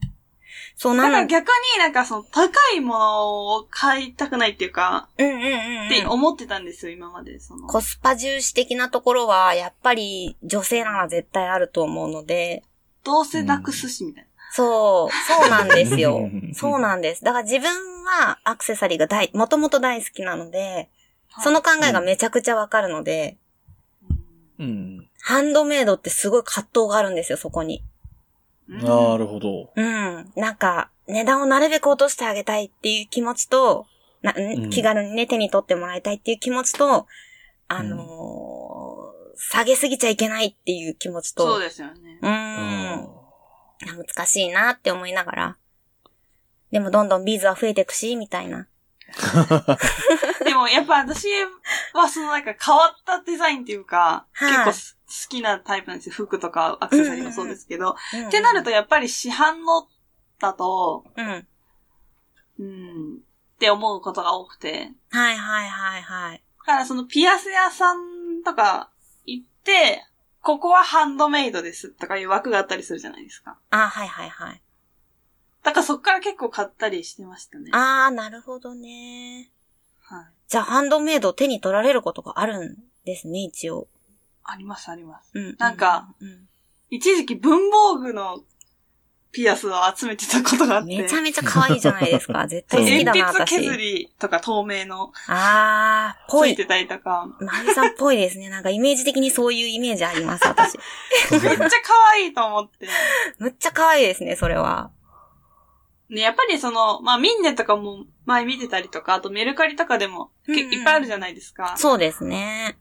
[0.79, 1.09] そうなの。
[1.09, 6.09] だから逆になんかその高いものを買いたくないっていうか、うんうんうん、ってうん。
[6.09, 7.37] 思ってたんですよ、今まで。
[7.37, 7.67] その。
[7.67, 12.63] コスパ重視的なところは、やっぱり女性なら絶対あると思うので、
[13.03, 14.29] どうせなくすし、みたいな。
[14.53, 16.55] そう、そうなんですようんうんうん。
[16.55, 17.25] そうなんです。
[17.25, 17.69] だから自分
[18.05, 20.89] はアクセサリーが大、もともと大好きなので、
[21.43, 23.35] その考えがめちゃくちゃわかるので、
[24.59, 25.09] うん。
[25.21, 27.83] ハンドメイドってすごい葛藤があるんですよ、そこに。
[28.69, 29.71] うんなるほど。
[29.75, 30.31] うん。
[30.35, 33.87] なんか、値段をなるべく落としてあげたいっていう気持ちと、
[34.21, 34.33] な
[34.69, 37.07] 気軽にね、手に取ってもらいたいっていう気持ちと、
[37.67, 39.09] あのー
[39.41, 42.19] 下げすぎちゃいけないっていう気持ちと、そうですよね。
[42.21, 43.07] うーん。
[44.05, 45.57] 難しいなって思いながら。
[46.71, 48.67] でもどんどんビーズは増えていくし、みたいな。
[50.43, 51.27] でもやっぱ私
[51.93, 54.98] はそのなんか変わったデザインっていうか、はい結
[55.29, 56.15] きなタイプなんですよ。
[56.15, 57.95] 服とかアクセサリーもそうですけど。
[58.13, 59.87] うんってなるとやっぱり市販の
[60.39, 61.47] だと、うん。
[62.59, 64.91] うん、って思うことが多くて。
[65.09, 66.43] はいはいはいはい。
[66.59, 68.91] だからそのピアス屋さんとか
[69.25, 70.05] 行って、
[70.41, 73.57] ここはハンドメイドですとかいう枠があったりするじゃないですか。
[73.71, 74.61] あはいはいはい。
[75.63, 77.71] だからそっから結構買ったりしてましたね。
[77.73, 79.51] あー、なるほどね。
[80.01, 80.25] はい。
[80.47, 83.87] じゃあハンドメイドを手に取られることがあるんですね、一応。
[84.51, 85.31] ありますあります。
[85.33, 85.55] うん。
[85.57, 86.47] なんかうん、
[86.89, 88.43] 一時期文房具の
[89.31, 90.97] ピアスを集めてたことがあって。
[90.97, 92.47] めちゃめちゃ可愛いじゃないですか。
[92.49, 93.55] 絶対好き鉛だな、筆私。
[93.57, 96.49] 削りとか透明のあー、ぽい。
[96.49, 97.27] ついてたりとか。
[97.39, 98.49] マリさんっぽいですね。
[98.49, 100.77] なんかイメージ的にそういうイメージあります、私。
[101.31, 102.87] めっちゃ可愛いと思って。
[103.37, 104.91] むっちゃ可愛いですね、それは。
[106.09, 111.75] ね、やっぱりその、まあ、ミンネとかも前見てたりとか、あとメルカリとかでも、けうんうんいっぱいあるじゃないですか。
[111.77, 112.79] そうですね。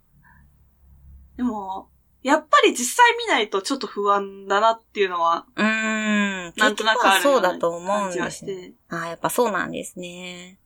[1.38, 1.88] でも、
[2.24, 6.52] やっぱり実際見ないとちょっと不安だなっていうのは、うーん。
[6.56, 8.30] なんとなくあるそうだと思うんですね。
[8.30, 8.72] して。
[8.88, 10.58] あーやっぱそうなんですね。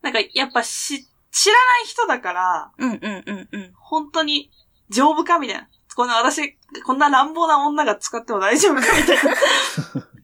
[0.00, 3.72] なんか、やっぱし、知らない人だから、うんうんうんうん。
[3.74, 4.50] 本当に
[4.88, 5.68] 丈夫かみたいな。
[5.94, 9.34] こんな私、こんな乱暴な女が使っても大丈夫かみたいな。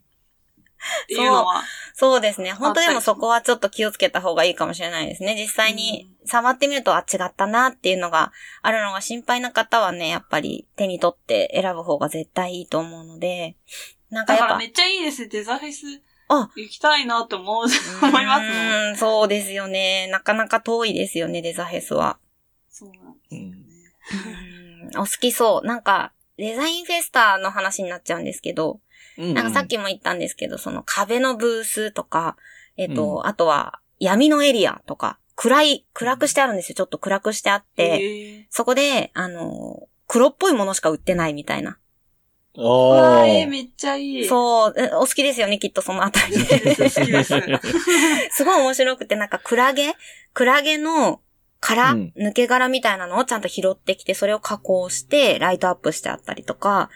[1.05, 1.63] っていうのは。
[1.95, 2.53] そうですね。
[2.53, 5.35] 本当でもそこはちょっと気をつけた方がいいかもしれないですね。
[5.35, 13.57] 実際に触ってみると、あ、違ったなっていうのがあるのが心配な方はね、やっぱり手に取って選ぶ方が絶対いいと思うので、
[14.11, 15.29] なんかやっぱだからめ、っちゃいいですね。
[15.29, 18.51] デザフェスあ行きたいなって思う、思いますもん。
[18.51, 20.09] うーんそうですよね。
[20.09, 22.19] なかなか遠いですよね、デザフェスは。
[22.71, 23.57] そうなんですよね。
[24.27, 24.53] うん
[24.97, 25.67] お好きそう。
[25.67, 28.81] なんか、デザインフェスタの話になっちゃうんですけど、
[29.17, 32.37] なんかさっきも言ったんですけど、その壁のブースとか、
[32.77, 36.75] えっ、と、うあとは闇のエリアとか、暗い、暗くしてあるんですよ。
[36.75, 41.79] ちょっと暗くしてあって、そこで、あの、黒っぽいものしか売ってないみたいな。
[42.57, 43.47] あわあ、え。
[43.47, 44.29] めっちゃいい。
[44.29, 47.35] そう、えお好きですよね、きっとそのあたり です、好きです。
[48.31, 49.95] すごい面白くて、なんかクラゲ？
[50.35, 51.21] クラゲの
[51.63, 56.91] 殻、うん抜け殻みたいなのをちゃんと拾ってきて、それを加工して、ライトアップしてあったりとか。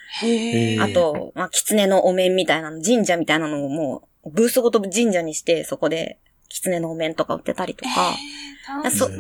[0.81, 7.91] あと、まあ、狐のお面みたいなの、神社みたいなのをもう、ブースごと神社にして、そこで、狐のお面とか売ってたりとか、
[8.85, 9.11] えー、そう。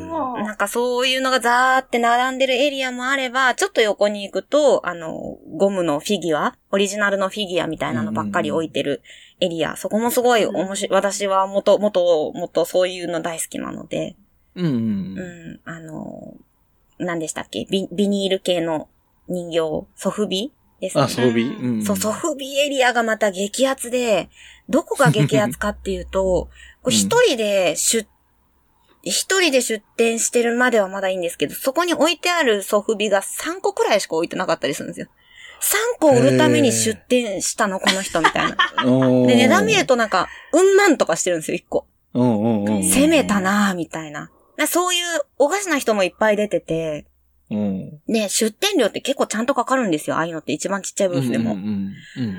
[0.42, 9.02] なんかそういうのがザーって並んでるエリアもあれば、ちょっと横に行くと、あの、ゴムのフィギュア、オリジナルのフィギュアみたいなのばっかり置いてる
[9.40, 10.96] エリア、そこもすごい面白い。
[10.96, 14.16] 私はもと、もと、もっとそういうの大好きなので、
[14.56, 14.68] うんう。
[14.68, 16.34] うんん、あの、
[16.98, 17.66] 何でしたっけ？
[17.70, 18.88] ビビニール系の
[19.28, 21.04] 人形、ソフビですね。
[21.04, 21.82] あ、装備うん。
[21.84, 24.28] そう、ソフビエリアがまた激アツで、
[24.68, 26.48] どこが激アツかっていうと、
[26.88, 28.06] 一人で出、
[29.02, 35.06] 一人で出店してるまではまだいいんですけど、そこに置いてあるソフビが3個くらいしか置いてなかったりするんですよ。
[35.60, 38.56] 3個売るために出店したの、この人みたいな。
[39.26, 41.86] で、値段見るとなんか、うん万とかしてるんですよ、1個。
[42.14, 42.82] うんうんうん。
[42.82, 43.40] 攻めた。
[43.40, 44.30] なぁ、みたいな。
[44.56, 45.02] なそういう
[45.38, 47.06] おかしな人もいっぱい出てて、
[47.50, 48.00] うん。
[48.08, 51.52] で、出店料って結構ちゃんとかかるんですよ、ああいうのって一番ちっちゃいブースでも。
[51.52, 52.36] うんうんうん。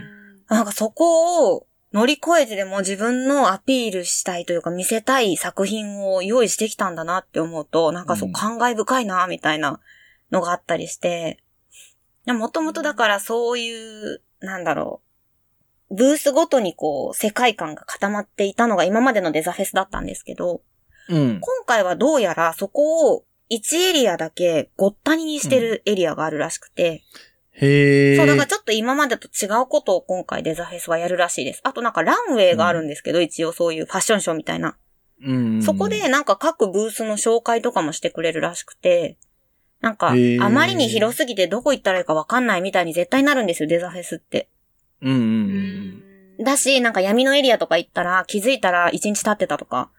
[0.49, 9.80] なんかそこを乗り越えてでも自分のアピールしたいというか見せたい作品を用意してきたんだなって思うと、なんかそううん感慨深いな、みたいな
[10.32, 11.39] のがあったりして、
[12.25, 15.01] もともとだからそういう、なんだろ
[15.89, 20.62] う、ブースごとにこう世界観が固まっていたのが今までのデザフェスだったんですけど、
[21.10, 21.39] うん。
[21.39, 27.03] 今回はどうやらそこを1エリアだけごったににしてるエリアがあるらしくて、
[27.51, 28.17] へえ。
[28.17, 31.62] そう、だからちょっと今までと違うことを今回デザフェスはやるらしいです。
[31.63, 34.77] あとなんかランウェイがあるんですけど、一応そういうファッションショーみたいな。
[35.23, 35.62] うん。
[35.63, 39.17] そこでなんか各ブースの紹介とかもしてくれるらしくて、
[39.81, 44.49] なんか、あまりに広すぎてどこ行ったらいいかわかんないみたいに絶対なるんですよ、デザフェスって。
[45.01, 46.43] うんううんん。
[46.43, 49.91] だし、なんか闇のエリアとか行ったら気づいたら1日経ってたとか、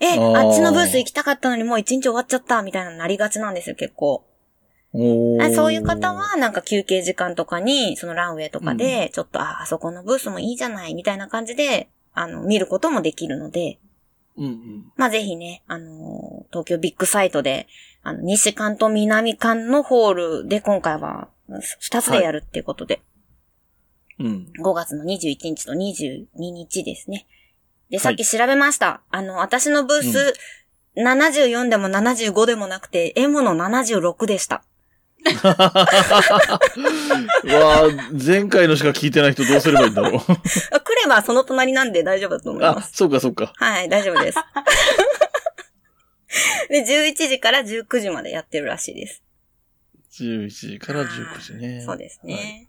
[0.00, 4.24] え、あっちのブース行きたかったのにもう1日終わっちゃったみたいなのなりがちなんですよ、結構。
[5.54, 13.78] そういう方、は、なんか休憩時間とかに、そのランウェイとかで、ちょっと、あ、あそこのブースもいいじゃない、みたいな感じで、あの、見ることもできるので、
[14.36, 14.92] うんうん。
[14.96, 17.66] まあ、ぜひね、あのー東京ビッグサイトで、
[18.02, 21.28] あの、西館と南館のホールで今回は、
[21.80, 23.00] 二つでやるっていうことで、
[24.18, 24.52] うん。
[24.62, 27.26] 5月の21日と22日ですね。
[27.92, 29.02] で、さはいっき調べました。
[29.10, 30.34] あの、私のブース、
[30.96, 34.64] 74でも75でもなくて、M の76でした。
[35.24, 35.54] う わ
[37.44, 40.14] あ前回のしか聞いてない人どうすればいいんだろう。
[40.72, 42.96] あ来ればその隣なんで大丈夫だと思いまあ、す。
[42.96, 43.52] そうかそうか。
[43.54, 44.38] はい、大丈夫です。
[46.70, 49.22] で、11時から19時までやってるらしいです。
[50.18, 51.82] 11時から19時ね。
[51.82, 52.68] そうですね。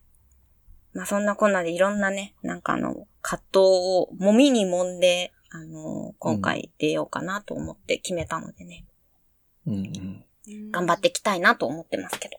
[0.94, 8.86] まあそんなこんなでいろんなね、なんかあの、葛藤をもみに揉んで、あの、今回出ようかなと思って決めたのでね、
[9.66, 10.72] うんうん。
[10.72, 12.38] 頑張っていきたいなと思ってますけど。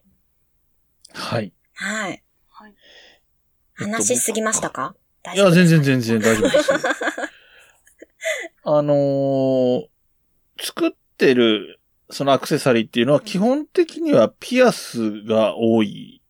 [1.15, 1.53] はい。
[1.75, 2.23] はい。
[2.49, 2.75] はい。
[3.75, 4.95] 話しすぎましたか？
[5.23, 6.79] 大いや、です全然全然大丈夫ですよ。
[8.65, 9.87] あのー
[10.61, 11.81] 作ってる、
[12.11, 16.23] そのアクセサリーっていうのは基本的にはピアスが多い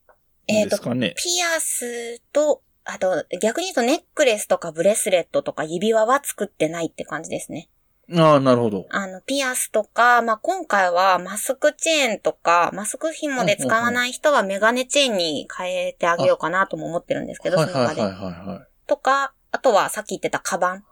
[0.53, 1.14] んですかね。
[1.16, 7.68] ピアスと、あと、逆に言うとネックレスとかブレスレットとか指輪は作ってないって感じですね。
[8.12, 8.86] ああ、なるほど。
[8.90, 18.03] あの、ピアスとか、まあ、今回はマスクチェーンとか、マスク紐で使わない人はメガネチェーンに変えてあげようかなとも思ってるんですけど、はいその場で。
[18.03, 18.86] はいはいはいはい。
[18.86, 20.84] とか、あとはさっき言ってたカバン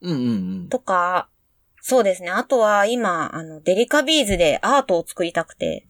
[0.00, 0.32] うんうんう
[0.64, 0.68] ん。
[0.68, 1.28] とか、
[1.82, 2.30] そうですね。
[2.30, 5.86] あとは今、あの、デリカビーズでアートを作りたくて、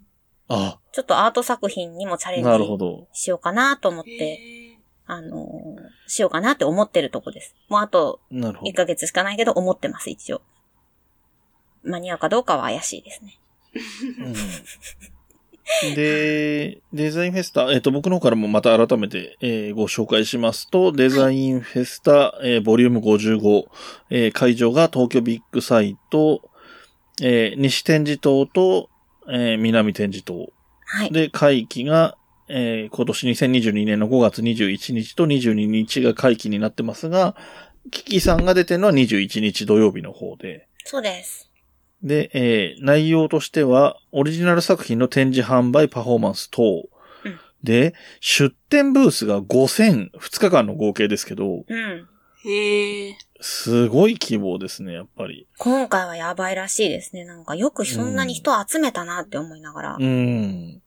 [0.51, 3.09] あ、ちょっとアート作品にもチャレンなるほジど。
[3.13, 7.55] しようかなと思っへて、ーあのーしようかなって思ってるとこです。
[7.69, 8.73] もうあと1なるほど。
[8.73, 10.43] ヶ月しかないけど思ってます、一応。
[11.85, 13.39] 間に合うかどうかは怪しいですね。
[14.19, 14.35] うん
[15.95, 23.65] で、デザインフェスタ、えっ、と、僕の方からもまた改めて、えーご紹介しますと、デザインフェスタ、えーボリューム55、
[24.11, 26.43] えー会場が東京ビッグサイト、
[27.23, 28.91] えー西展示棟と、
[29.31, 30.53] えー南展示棟。
[30.85, 31.13] はい。
[31.13, 32.17] で、会期が、
[32.49, 37.37] えー今年2022年の5月21日と22日が会期になってますが、
[37.91, 41.51] キキさんが出てるのは21日土曜日の方で、そうです。
[42.03, 46.63] で、えー内容としては、オリジナル作品の展示販売パフォーマンス等。
[46.63, 52.09] うんで、出展ブースが5000、2日間の合計ですけど、うん。
[52.45, 53.19] へえ。
[53.41, 55.47] すごい規模ですね、やっぱり。
[55.59, 57.25] 今回はやばいらしいですね。
[57.25, 59.97] なんかよくそんなに人集めたなって思いながら。
[59.99, 60.83] うん。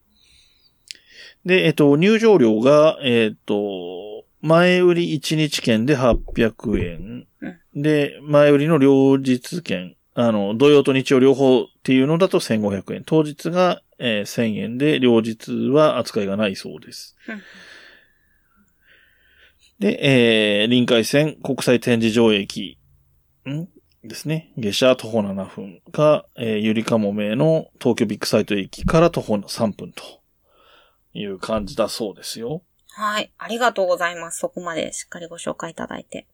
[1.44, 7.26] で、えっと、入場料が、えっと、前売り1日券で800円。
[7.74, 9.96] で、前売りの両日券。
[10.16, 13.02] あの、土曜と日曜両方っていうのだと1500円。
[13.04, 17.16] 当日が、えー1000円で、両日は扱いがないそうです。
[17.28, 17.42] うん
[19.78, 22.78] で、えー、臨海線国際展示場駅、
[23.48, 23.68] ん？
[24.06, 24.52] ですね。
[24.56, 30.02] 下車徒歩7分が、えー、ゆりかもめの東京ビッグサイト駅から徒歩3分と
[31.14, 32.62] いう感じだそうですよ。
[32.90, 33.32] はい。
[33.38, 34.38] ありがとうございます。
[34.40, 36.26] そこまでしっかりご紹介いただいて。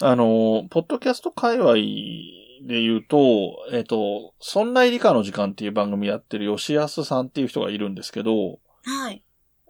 [0.00, 9.22] あの、ポッドキャスト界隈で言うと、えっ、と、そんな理科の時間っていう番組やってる吉安さんっていう人がいるんですけど、はい。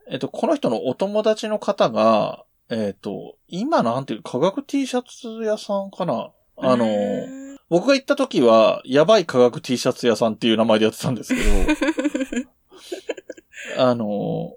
[0.09, 6.31] えっ、と、この人のお友達の方が、えっ、と、今なんていう、科学 T シャツ屋さんかな？
[6.57, 6.87] あの
[7.69, 11.51] 僕が行った時は、やばい科学 T シャツ屋さんっていう名前でやってたんですけど、
[13.91, 14.57] あの、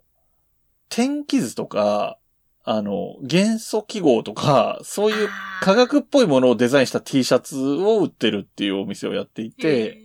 [0.90, 2.18] 天気図とか、
[2.64, 5.30] あの、元素記号とか、そういう
[5.62, 10.02] 科学っぽいものをデザインした T シャツを売ってるっていうお店をやっていへて、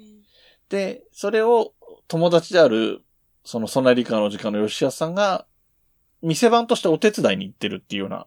[0.68, 1.72] で、それを
[2.07, 3.03] 友達である、
[3.44, 5.44] そのソナリカの時間の吉安さんが、
[6.23, 8.27] 店番としてお手伝いに行ってるっていうような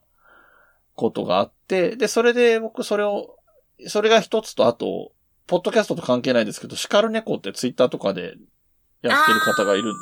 [0.95, 3.37] ことがあって、で、それで僕それを、
[3.87, 5.11] それが一つと、あと、
[5.47, 8.35] ポッドキャストと関係ないですけど、シカルネコってツイッターとかで
[9.01, 9.93] やってる方がいる。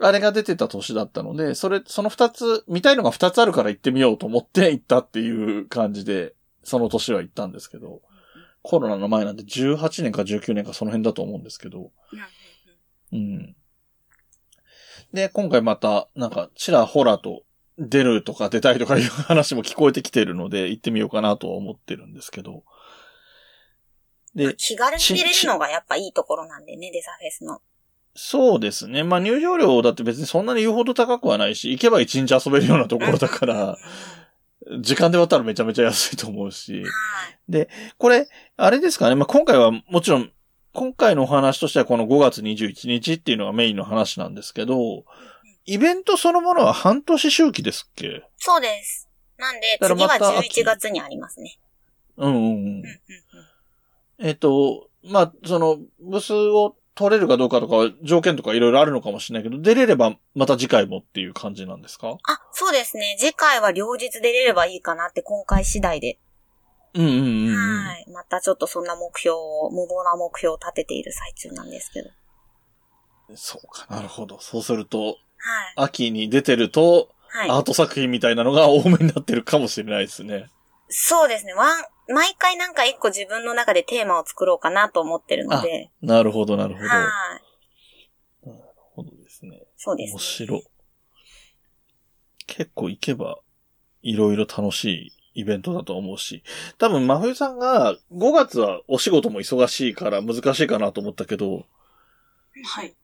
[0.00, 8.00] あれが出てた年だったので、それ、その二つ、見たいのが二つあるから行ってみようと思って 行ったっていう感じで、その年は行ったんですけど、
[8.62, 11.90] コロナの前なんで18年か19年かその辺だと思うんですけど、
[13.12, 13.56] うん。
[15.12, 17.42] で、今回また、なんか、ちらほらと
[17.78, 22.64] 出るとか出たいとかいう話も聞こえてきてるので、行ってみようかなとは思ってるんですけど。
[24.34, 27.60] で、気軽に出れるのがやっぱいいところなんでね、デザフェスの。
[28.14, 29.04] そうですね。
[29.04, 33.78] まあ入場料だって別にそんなに言うほど高くはないし、行けば一日遊べるようなところだから、
[34.80, 36.82] 時間で割ったらめちゃめちゃ安いと思うし。
[36.82, 37.68] はい。
[37.96, 39.14] これ、あれですかね。
[39.14, 40.32] まあ今回はもちろん、
[40.78, 45.04] 今回のお話としてはこの5月21日っていうのがメインの話なんですけど、
[45.66, 48.22] イベントそのものは半年周期ですっけ？
[48.36, 49.08] そうです。
[49.38, 51.58] なんで、次はまた秋11月にありますね。
[52.16, 52.48] うんうんう
[52.78, 52.82] ん。
[54.20, 62.18] えっと、まあ、その、ブスを取れるかどうかとかは条件とかいろいろあるのかもしれないけど、出れればまた次回もっていう感じなんですか？
[62.22, 63.16] あ、そうですね。
[63.18, 66.20] 次回は両日出れればいいかなって今回次第で。
[66.94, 67.84] うんうんうんうん。
[67.86, 68.06] はい。
[68.12, 72.10] またちょっとそんな目標を、無謀な目標を立てている最中なんですけど。
[73.36, 74.40] そうか、なるほど。
[74.40, 75.16] そうすると、はい。
[75.76, 77.50] 秋に出てると、はい。
[77.50, 80.50] アート作品みたいなのが多めになってるかもしれないですね。
[80.88, 81.52] そうですね。
[81.52, 81.84] ワン、
[82.14, 85.90] 毎回なんか一個自分の中でテーマを作ろうかなと思ってるので。
[86.00, 86.88] なるほど、なるほど。
[86.88, 87.48] なるはい。
[88.98, 89.62] ほどですね。
[89.76, 90.12] そうです、ね。
[90.14, 90.66] 面白い。
[92.46, 93.38] 結構行けば、
[94.02, 96.42] いろいろ楽しいイベントだと思うし、
[96.78, 101.64] 多分、真冬さんが5月はお仕事も忙しいから難しいかなと思ったけど、
[102.64, 102.96] はい。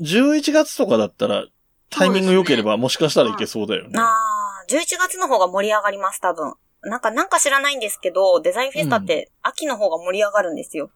[0.00, 1.46] 11月とかだったら、
[1.88, 3.96] タイミング良ければもしかしたらいけそうだよね。
[3.96, 6.54] ああ、11月の方が盛り上がります、多分。
[6.82, 10.90] なんか、なんか知らないんですけど、デザインフェスタって秋の方が盛り上がるんですよ。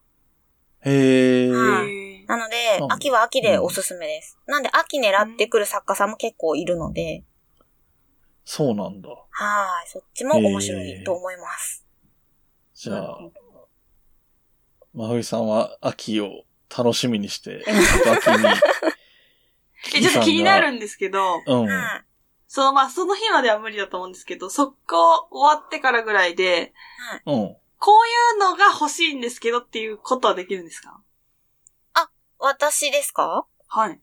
[0.80, 1.52] へえ。
[1.52, 4.38] はいなのでう、ん秋は秋でおすすめです。
[4.46, 7.22] なんで、秋狙ってくる作家さんも結構いるので、
[8.44, 9.08] そうなんだ。
[9.08, 9.88] はい。
[9.88, 11.84] そっちも面白いと思います。
[12.74, 13.18] じゃあ、
[14.92, 16.44] 真冬さんは秋を
[16.76, 18.48] 楽しみにして、 秋に。
[19.96, 21.66] え、ちょっと気になるんですけど、うん。
[21.66, 22.04] はい。
[22.46, 26.72] その、まあ、その日までは無理だと思うんですけど、速攻終わってからぐらいで、
[27.26, 27.56] うん。
[27.78, 31.00] こういうのが欲しいんですけどっていうことはできるんですか？
[32.38, 33.46] 私ですか？
[33.68, 34.00] はい。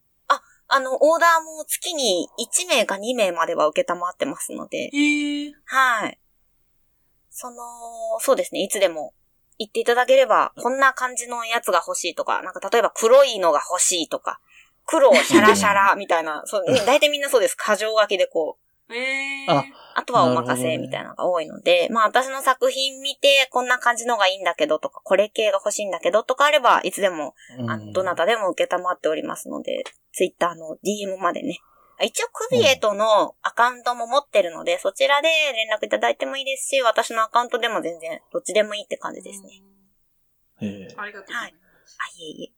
[0.74, 5.54] あの、オーダーも月に1名か2名までは受けたまってますので、へえ。
[5.66, 6.18] はい。
[7.30, 7.58] その、
[8.20, 9.14] そうですね、いつでも
[9.58, 14.40] 言っていただければ、こんな感じのやつが欲しいとか、なんか例えば黒いのが欲しいとか、
[14.86, 17.56] 黒シャラシャラみたいな、そう、 大体みんなそうです。
[17.56, 18.58] 過剰書きでこ
[18.92, 19.50] う、ええ。
[19.50, 19.64] あ
[19.94, 27.36] あとはお任せみたいなのが多いので、まあ私の作品見て、こんな感じのがいいんだけどとか、これ系が欲しいんだけどとかあれば、いつでも、
[27.68, 29.84] あの、どなたでも受けたまっておりますので、
[30.14, 31.60] ツイッターの DM までね。
[32.04, 39.62] 一応、クビエトのアカウントも持ってるので、そちらで連絡いただいてもいいですし、私のアカウントでも全然、どっちでもいいって感じですね。
[40.62, 40.96] へえ。
[40.98, 41.98] ありがとうございます。
[42.00, 42.54] あ、いえい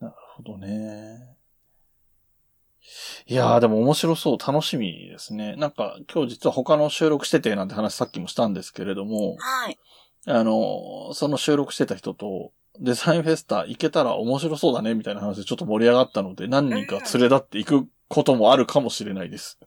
[0.00, 0.04] え。
[0.04, 1.35] なるほどね。
[3.28, 5.56] いやーでも面白そう、楽しみですね。
[5.56, 9.78] なんか今日実は他の収録しててなんて話さっきもしたんですけれども、はい。
[10.26, 19.58] あの、その収録してた人とデザインフェスタ行けたら面白そうだねみたいな話でちょっと盛り上がったので何人か連れ立って行くこともあるかもしれないです。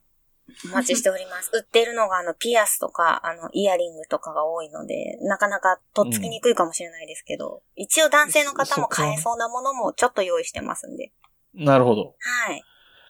[0.66, 1.52] お待ちしております。
[1.54, 11.12] 売ってるのが、あの、ピアスとか、あの、イヤリングとかが多いので、なかなかとっつきにくいかもしれないですけど、一応男性の方も買えそうなものもちょっと用意してますんで。
[11.54, 12.16] なるほど。
[12.20, 12.64] はい。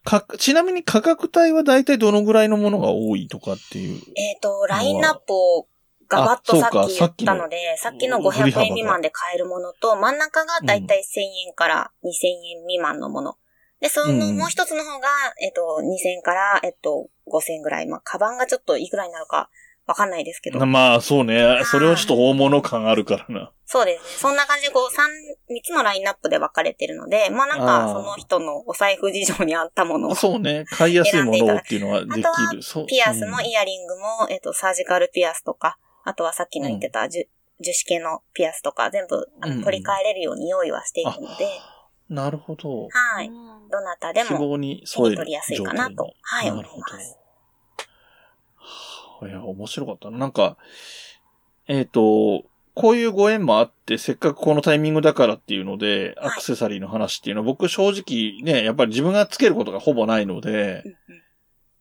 [0.03, 4.01] か、ちなみに価格帯は大体どのぐらいのものが多いとかっていう。
[4.15, 5.67] えっ、と、ラインナップを
[6.07, 6.67] ガバッとさ
[7.05, 13.37] っき言ったので、さっきの500振り幅が円未満で買えるものと、真ん中がだいたい1000円から2000円未満のもの。
[13.79, 15.07] で、そのうんもう一つの方が、
[15.41, 17.87] えっ、と、2000円から、えっ、と、5000円ぐらい。
[17.87, 19.49] まあ、カバンがちょっといくらになるか
[19.89, 20.63] わかんないですけど。
[20.67, 21.61] まあそうね。
[21.65, 23.51] それはちょっと大物感あるからな。
[23.65, 24.09] そうですね。
[24.19, 25.09] そんな感じで、こう、三、
[25.49, 30.65] 三つのラインナップで分かれてるので、まあなんか、その人のお財布事情に合ったものを、そうね。
[30.69, 32.61] 買いやすいものをっていうのはできあとはる。
[32.61, 32.85] そう。
[32.85, 37.27] ピアスもうんイヤリングも、えっ、と、サージカルピアスとか、あとはさっきの言ってた樹、
[37.59, 41.47] 樹脂系のピアスとか、全部あの取り替えれるように用意はしているので、
[42.09, 42.87] なるほど。
[42.89, 43.27] はい。
[43.27, 47.18] うんどなたで希も、望に添える手に取りやすいかなとはいなるほ思いますど。
[49.27, 50.17] いや、面白かったな。
[50.17, 50.57] なんか、
[51.67, 52.45] えっ、と、
[52.75, 60.83] こういうご縁もあって、せっかくこのタイミングだからっていうので、はいアクセサリーの話っていうのは、僕正直ね、やっぱり自分がつけることがほぼないので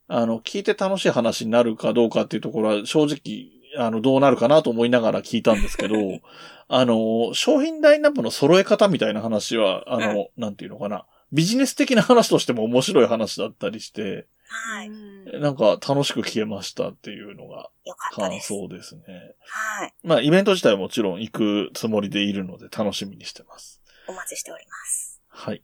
[0.08, 5.96] あの、聞いて楽しい話になるかどうかっていうところは、正直、あの、どうなるかなと思いながら聞いたんですけど、
[6.66, 11.04] あの、商品ラインナップの揃え方みたいな話は、あの、なんていうのかな。
[11.30, 14.88] ビジネス的な話としても面白い話だったりして、はい。
[14.88, 17.70] うんなんか楽しく聞けましたっていうのが
[18.12, 18.40] 感。
[18.40, 19.02] 想ですね。
[19.40, 19.94] はい。
[20.02, 23.80] まあ、イベント自体はもちろん行くつもりでいるので楽しみにしてます。
[24.06, 25.20] お待ちしております。
[25.28, 25.62] はい。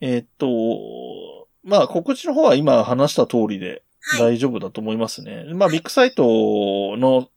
[0.00, 4.34] えーっと、まあ、告知の方は今話した通りではい。
[4.34, 5.44] 大丈夫だと思いますね。
[5.54, 7.28] まあ、ビッグサイトの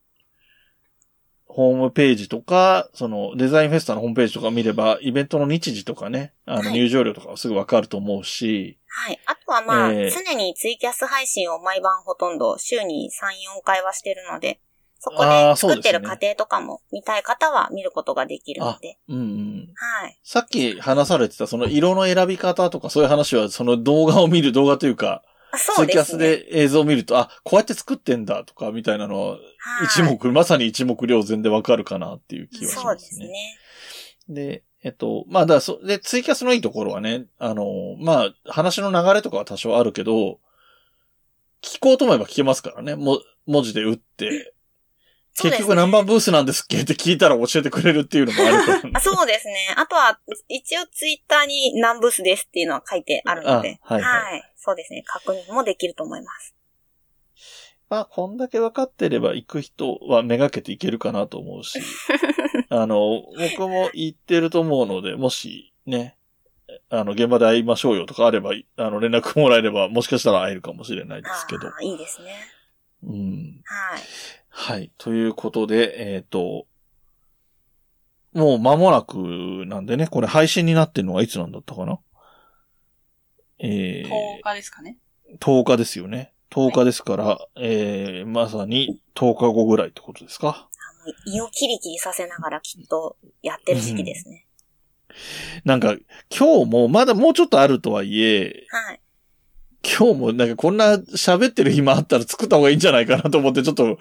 [1.55, 9.19] ホームページとか、そのデザインフェスタのホームページとか見れば、イベントの日時とかね、あのはい入場料とかはすぐわかると思うし、はい。
[9.25, 14.61] あとはまあ、えー常にツイキャス配信を毎晩ほとんど週に3、4回はしてるので、
[14.99, 18.97] そこで作ってる過程とかも見たい方は見ることができるので。
[19.09, 19.73] うんうん。
[19.75, 20.19] はい。
[20.23, 29.39] さっき話されてたその色の選び方とかそういう話はその動画を見る動画というか、あそツイキャスうで映像を見ると、あ、こうやって作ってんだとかみたいなのは、はい
[29.85, 33.27] 一目、まさに一目瞭然でわかるかなっていう気はしそうますね。
[33.27, 33.59] ですね。
[34.29, 40.39] で、えっと、まあ、だそ、で、ツイキャスのいいところはね、あの、まあ、話の流れとかは多少あるけど、
[41.63, 42.95] 聞こうと思えば聞けますからね。
[42.95, 44.53] も、文字で打って。
[45.41, 48.99] 結局何番ブースなんですっけって聞いたら教えてくれるっていうのもあるから、ね あ。
[48.99, 49.73] そうですね。
[49.75, 50.19] あとは、
[50.49, 53.79] 一応ツイッターに何ブースですっていうのは書いてあるので。
[53.81, 55.03] あはいはいそうですね。
[55.05, 56.55] 確認もできると思います。
[57.89, 61.79] まあ、こんだけ分かってれば行く人はめがけていけるかなと思うし。
[62.69, 63.23] あの、
[63.57, 66.17] 僕も行ってると思うので、もしね、
[66.89, 71.71] あの、現場で会いましょうよとかあれば、あの、連絡もらえれば、もしかしたら会えるかもしれないですけど。
[71.81, 72.33] いいですね。
[73.03, 73.61] うん。
[73.63, 74.01] はい。
[74.49, 74.91] はい。
[74.97, 76.65] ということで、えっ、と、
[78.35, 81.99] もう間もなくなんでね、これ配信になってるのはいつなんだったかな？
[83.59, 84.09] えー、10
[84.43, 84.97] 日ですかね。
[85.39, 86.33] 10日ですよね。
[86.51, 90.69] 10日ですから、えー、まさに10日後ぐらいってことですか？
[91.05, 94.45] もう胃をキリキリさせながらきっとやってる時期ですね。
[95.63, 95.95] なんか、
[96.35, 98.99] 今日もまだもうちょっとあるとはいえ、はい。
[99.85, 103.99] 今日もなんかこんな喋ってる暇あったら作った方がいいんじゃないかなと思って、ちょっと、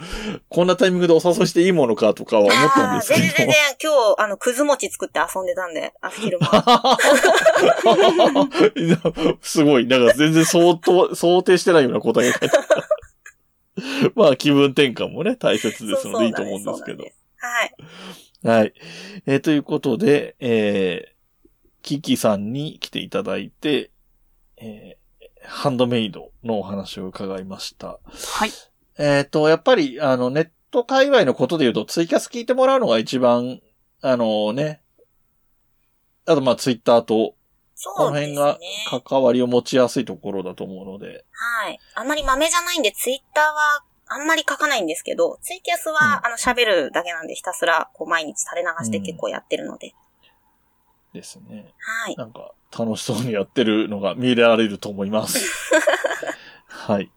[0.48, 3.20] こんなタイミングでお誘いしていいものかとかは思ったんですけど。
[3.20, 6.98] 全然全然、今日、あの、くず餅作って遊んでたんで、あ、昼間。
[9.42, 9.86] すごい。
[9.86, 12.40] なんか全然相当、想定してないような答えが。
[14.14, 17.04] まあ気分転換もね、大切ですのでいいと思うんですけど。
[17.36, 17.74] はい。
[18.46, 18.72] はい。
[19.26, 21.14] えーということで、えー、
[21.82, 23.90] キキさんに来ていただいて、
[24.56, 25.03] えー
[25.46, 27.98] ハンドメイドのお話を伺いました。
[28.04, 28.50] はい。
[28.98, 33.60] えっ、と、やっぱり、あの、ネット界隈のことで言うと、ツイキャス聞いてもらうのが一番、
[34.00, 34.80] あのね、
[36.26, 37.34] あと、まあ、ツイッターと、
[37.84, 38.10] こ。
[38.10, 38.58] の辺が
[39.08, 41.78] 関わりを持ちやすいところだと思うので、はい。
[41.94, 49.94] あんまり豆じゃないんで、ツイッターはあんまり書かないんですけど、ツイキャスは、うんあの、喋るだけなんで、ひたすら、こう、毎日垂れ流して結構やってるので。
[51.14, 51.72] ですね。
[51.78, 52.16] はい。
[52.16, 55.38] なんか、楽しそうにやってるのが見られると思います。
[56.68, 57.10] はい。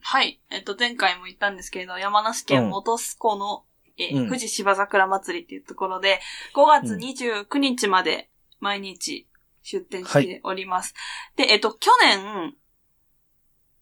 [0.00, 0.40] はい。
[0.50, 3.64] えっと、前回も言ったんですけれど、山梨県本栖湖の、
[3.96, 6.20] えーうん富士芝桜祭りっていうところで、
[6.54, 8.28] 5月29日まで
[8.58, 9.28] 毎日
[9.62, 10.94] 出店しております。
[11.36, 12.54] で、えっと、去年、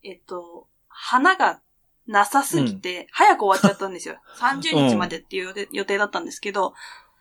[0.04, 0.68] えっと、
[1.04, 1.60] 花が
[2.06, 4.18] なさすぎて、早く終わっちゃったんですよ。
[4.38, 6.74] 30日までっていう予定だったんですけど、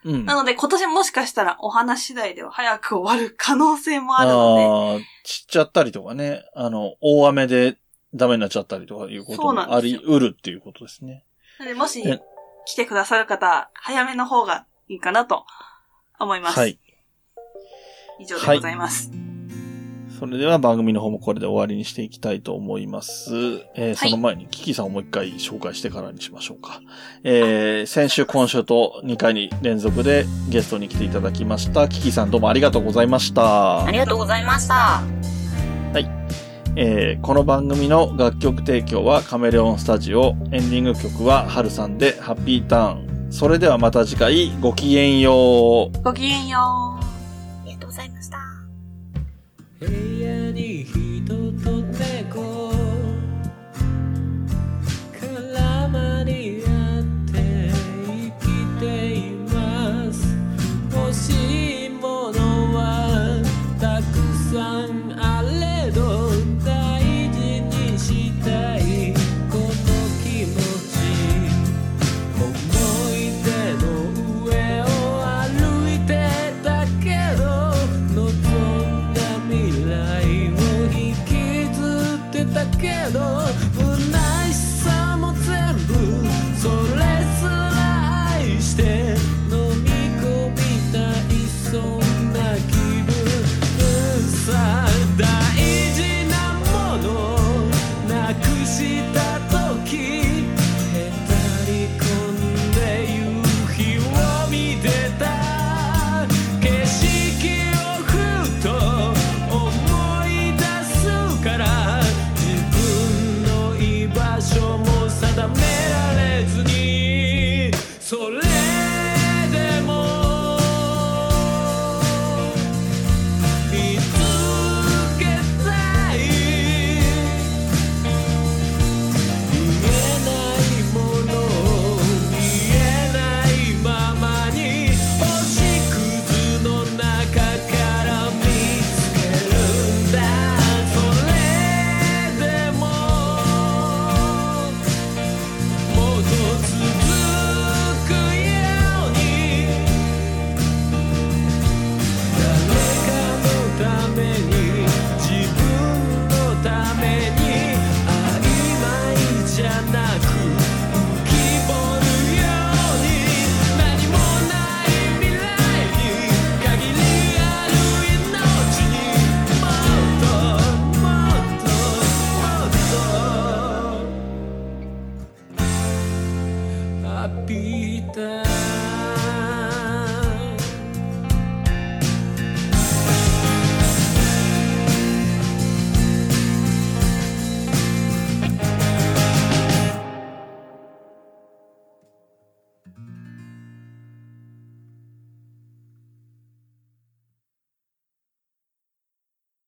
[0.04, 0.26] うん。
[0.26, 7.80] なので今年もしかしたらお花次第では早く終わる可能性もあるので、散っちゃったりとかね、あの、大雨で
[8.14, 11.26] ダメになっちゃったりとかいうこともあり得るっていうことですね。
[11.58, 12.22] なのでもしえ
[12.66, 15.46] 来てくださる方、早めの方がいいかなと
[16.20, 16.60] 思います。
[16.60, 16.80] はい。
[18.20, 19.31] 以上でございます。
[20.22, 23.32] それでは番組の方もこれで終わりにしていきたいと思います。
[23.74, 26.80] えーその前にキキさんをもう一回紹介してからにしましょうか。
[27.24, 31.88] えー先週、今週と2回に連続でゲストに来ていただきました。
[31.88, 33.84] キキさんどうもありがとうございました。
[33.84, 35.02] ありがとうございました。
[36.76, 40.36] えーこの番組の楽曲提供はカメレオンスタジオ。
[40.52, 43.32] エンディング曲はハルさんでハッピーターン。
[43.32, 46.02] それではまた次回ごきげんよう。
[46.04, 47.11] ごきげんよう。
[49.82, 50.21] 部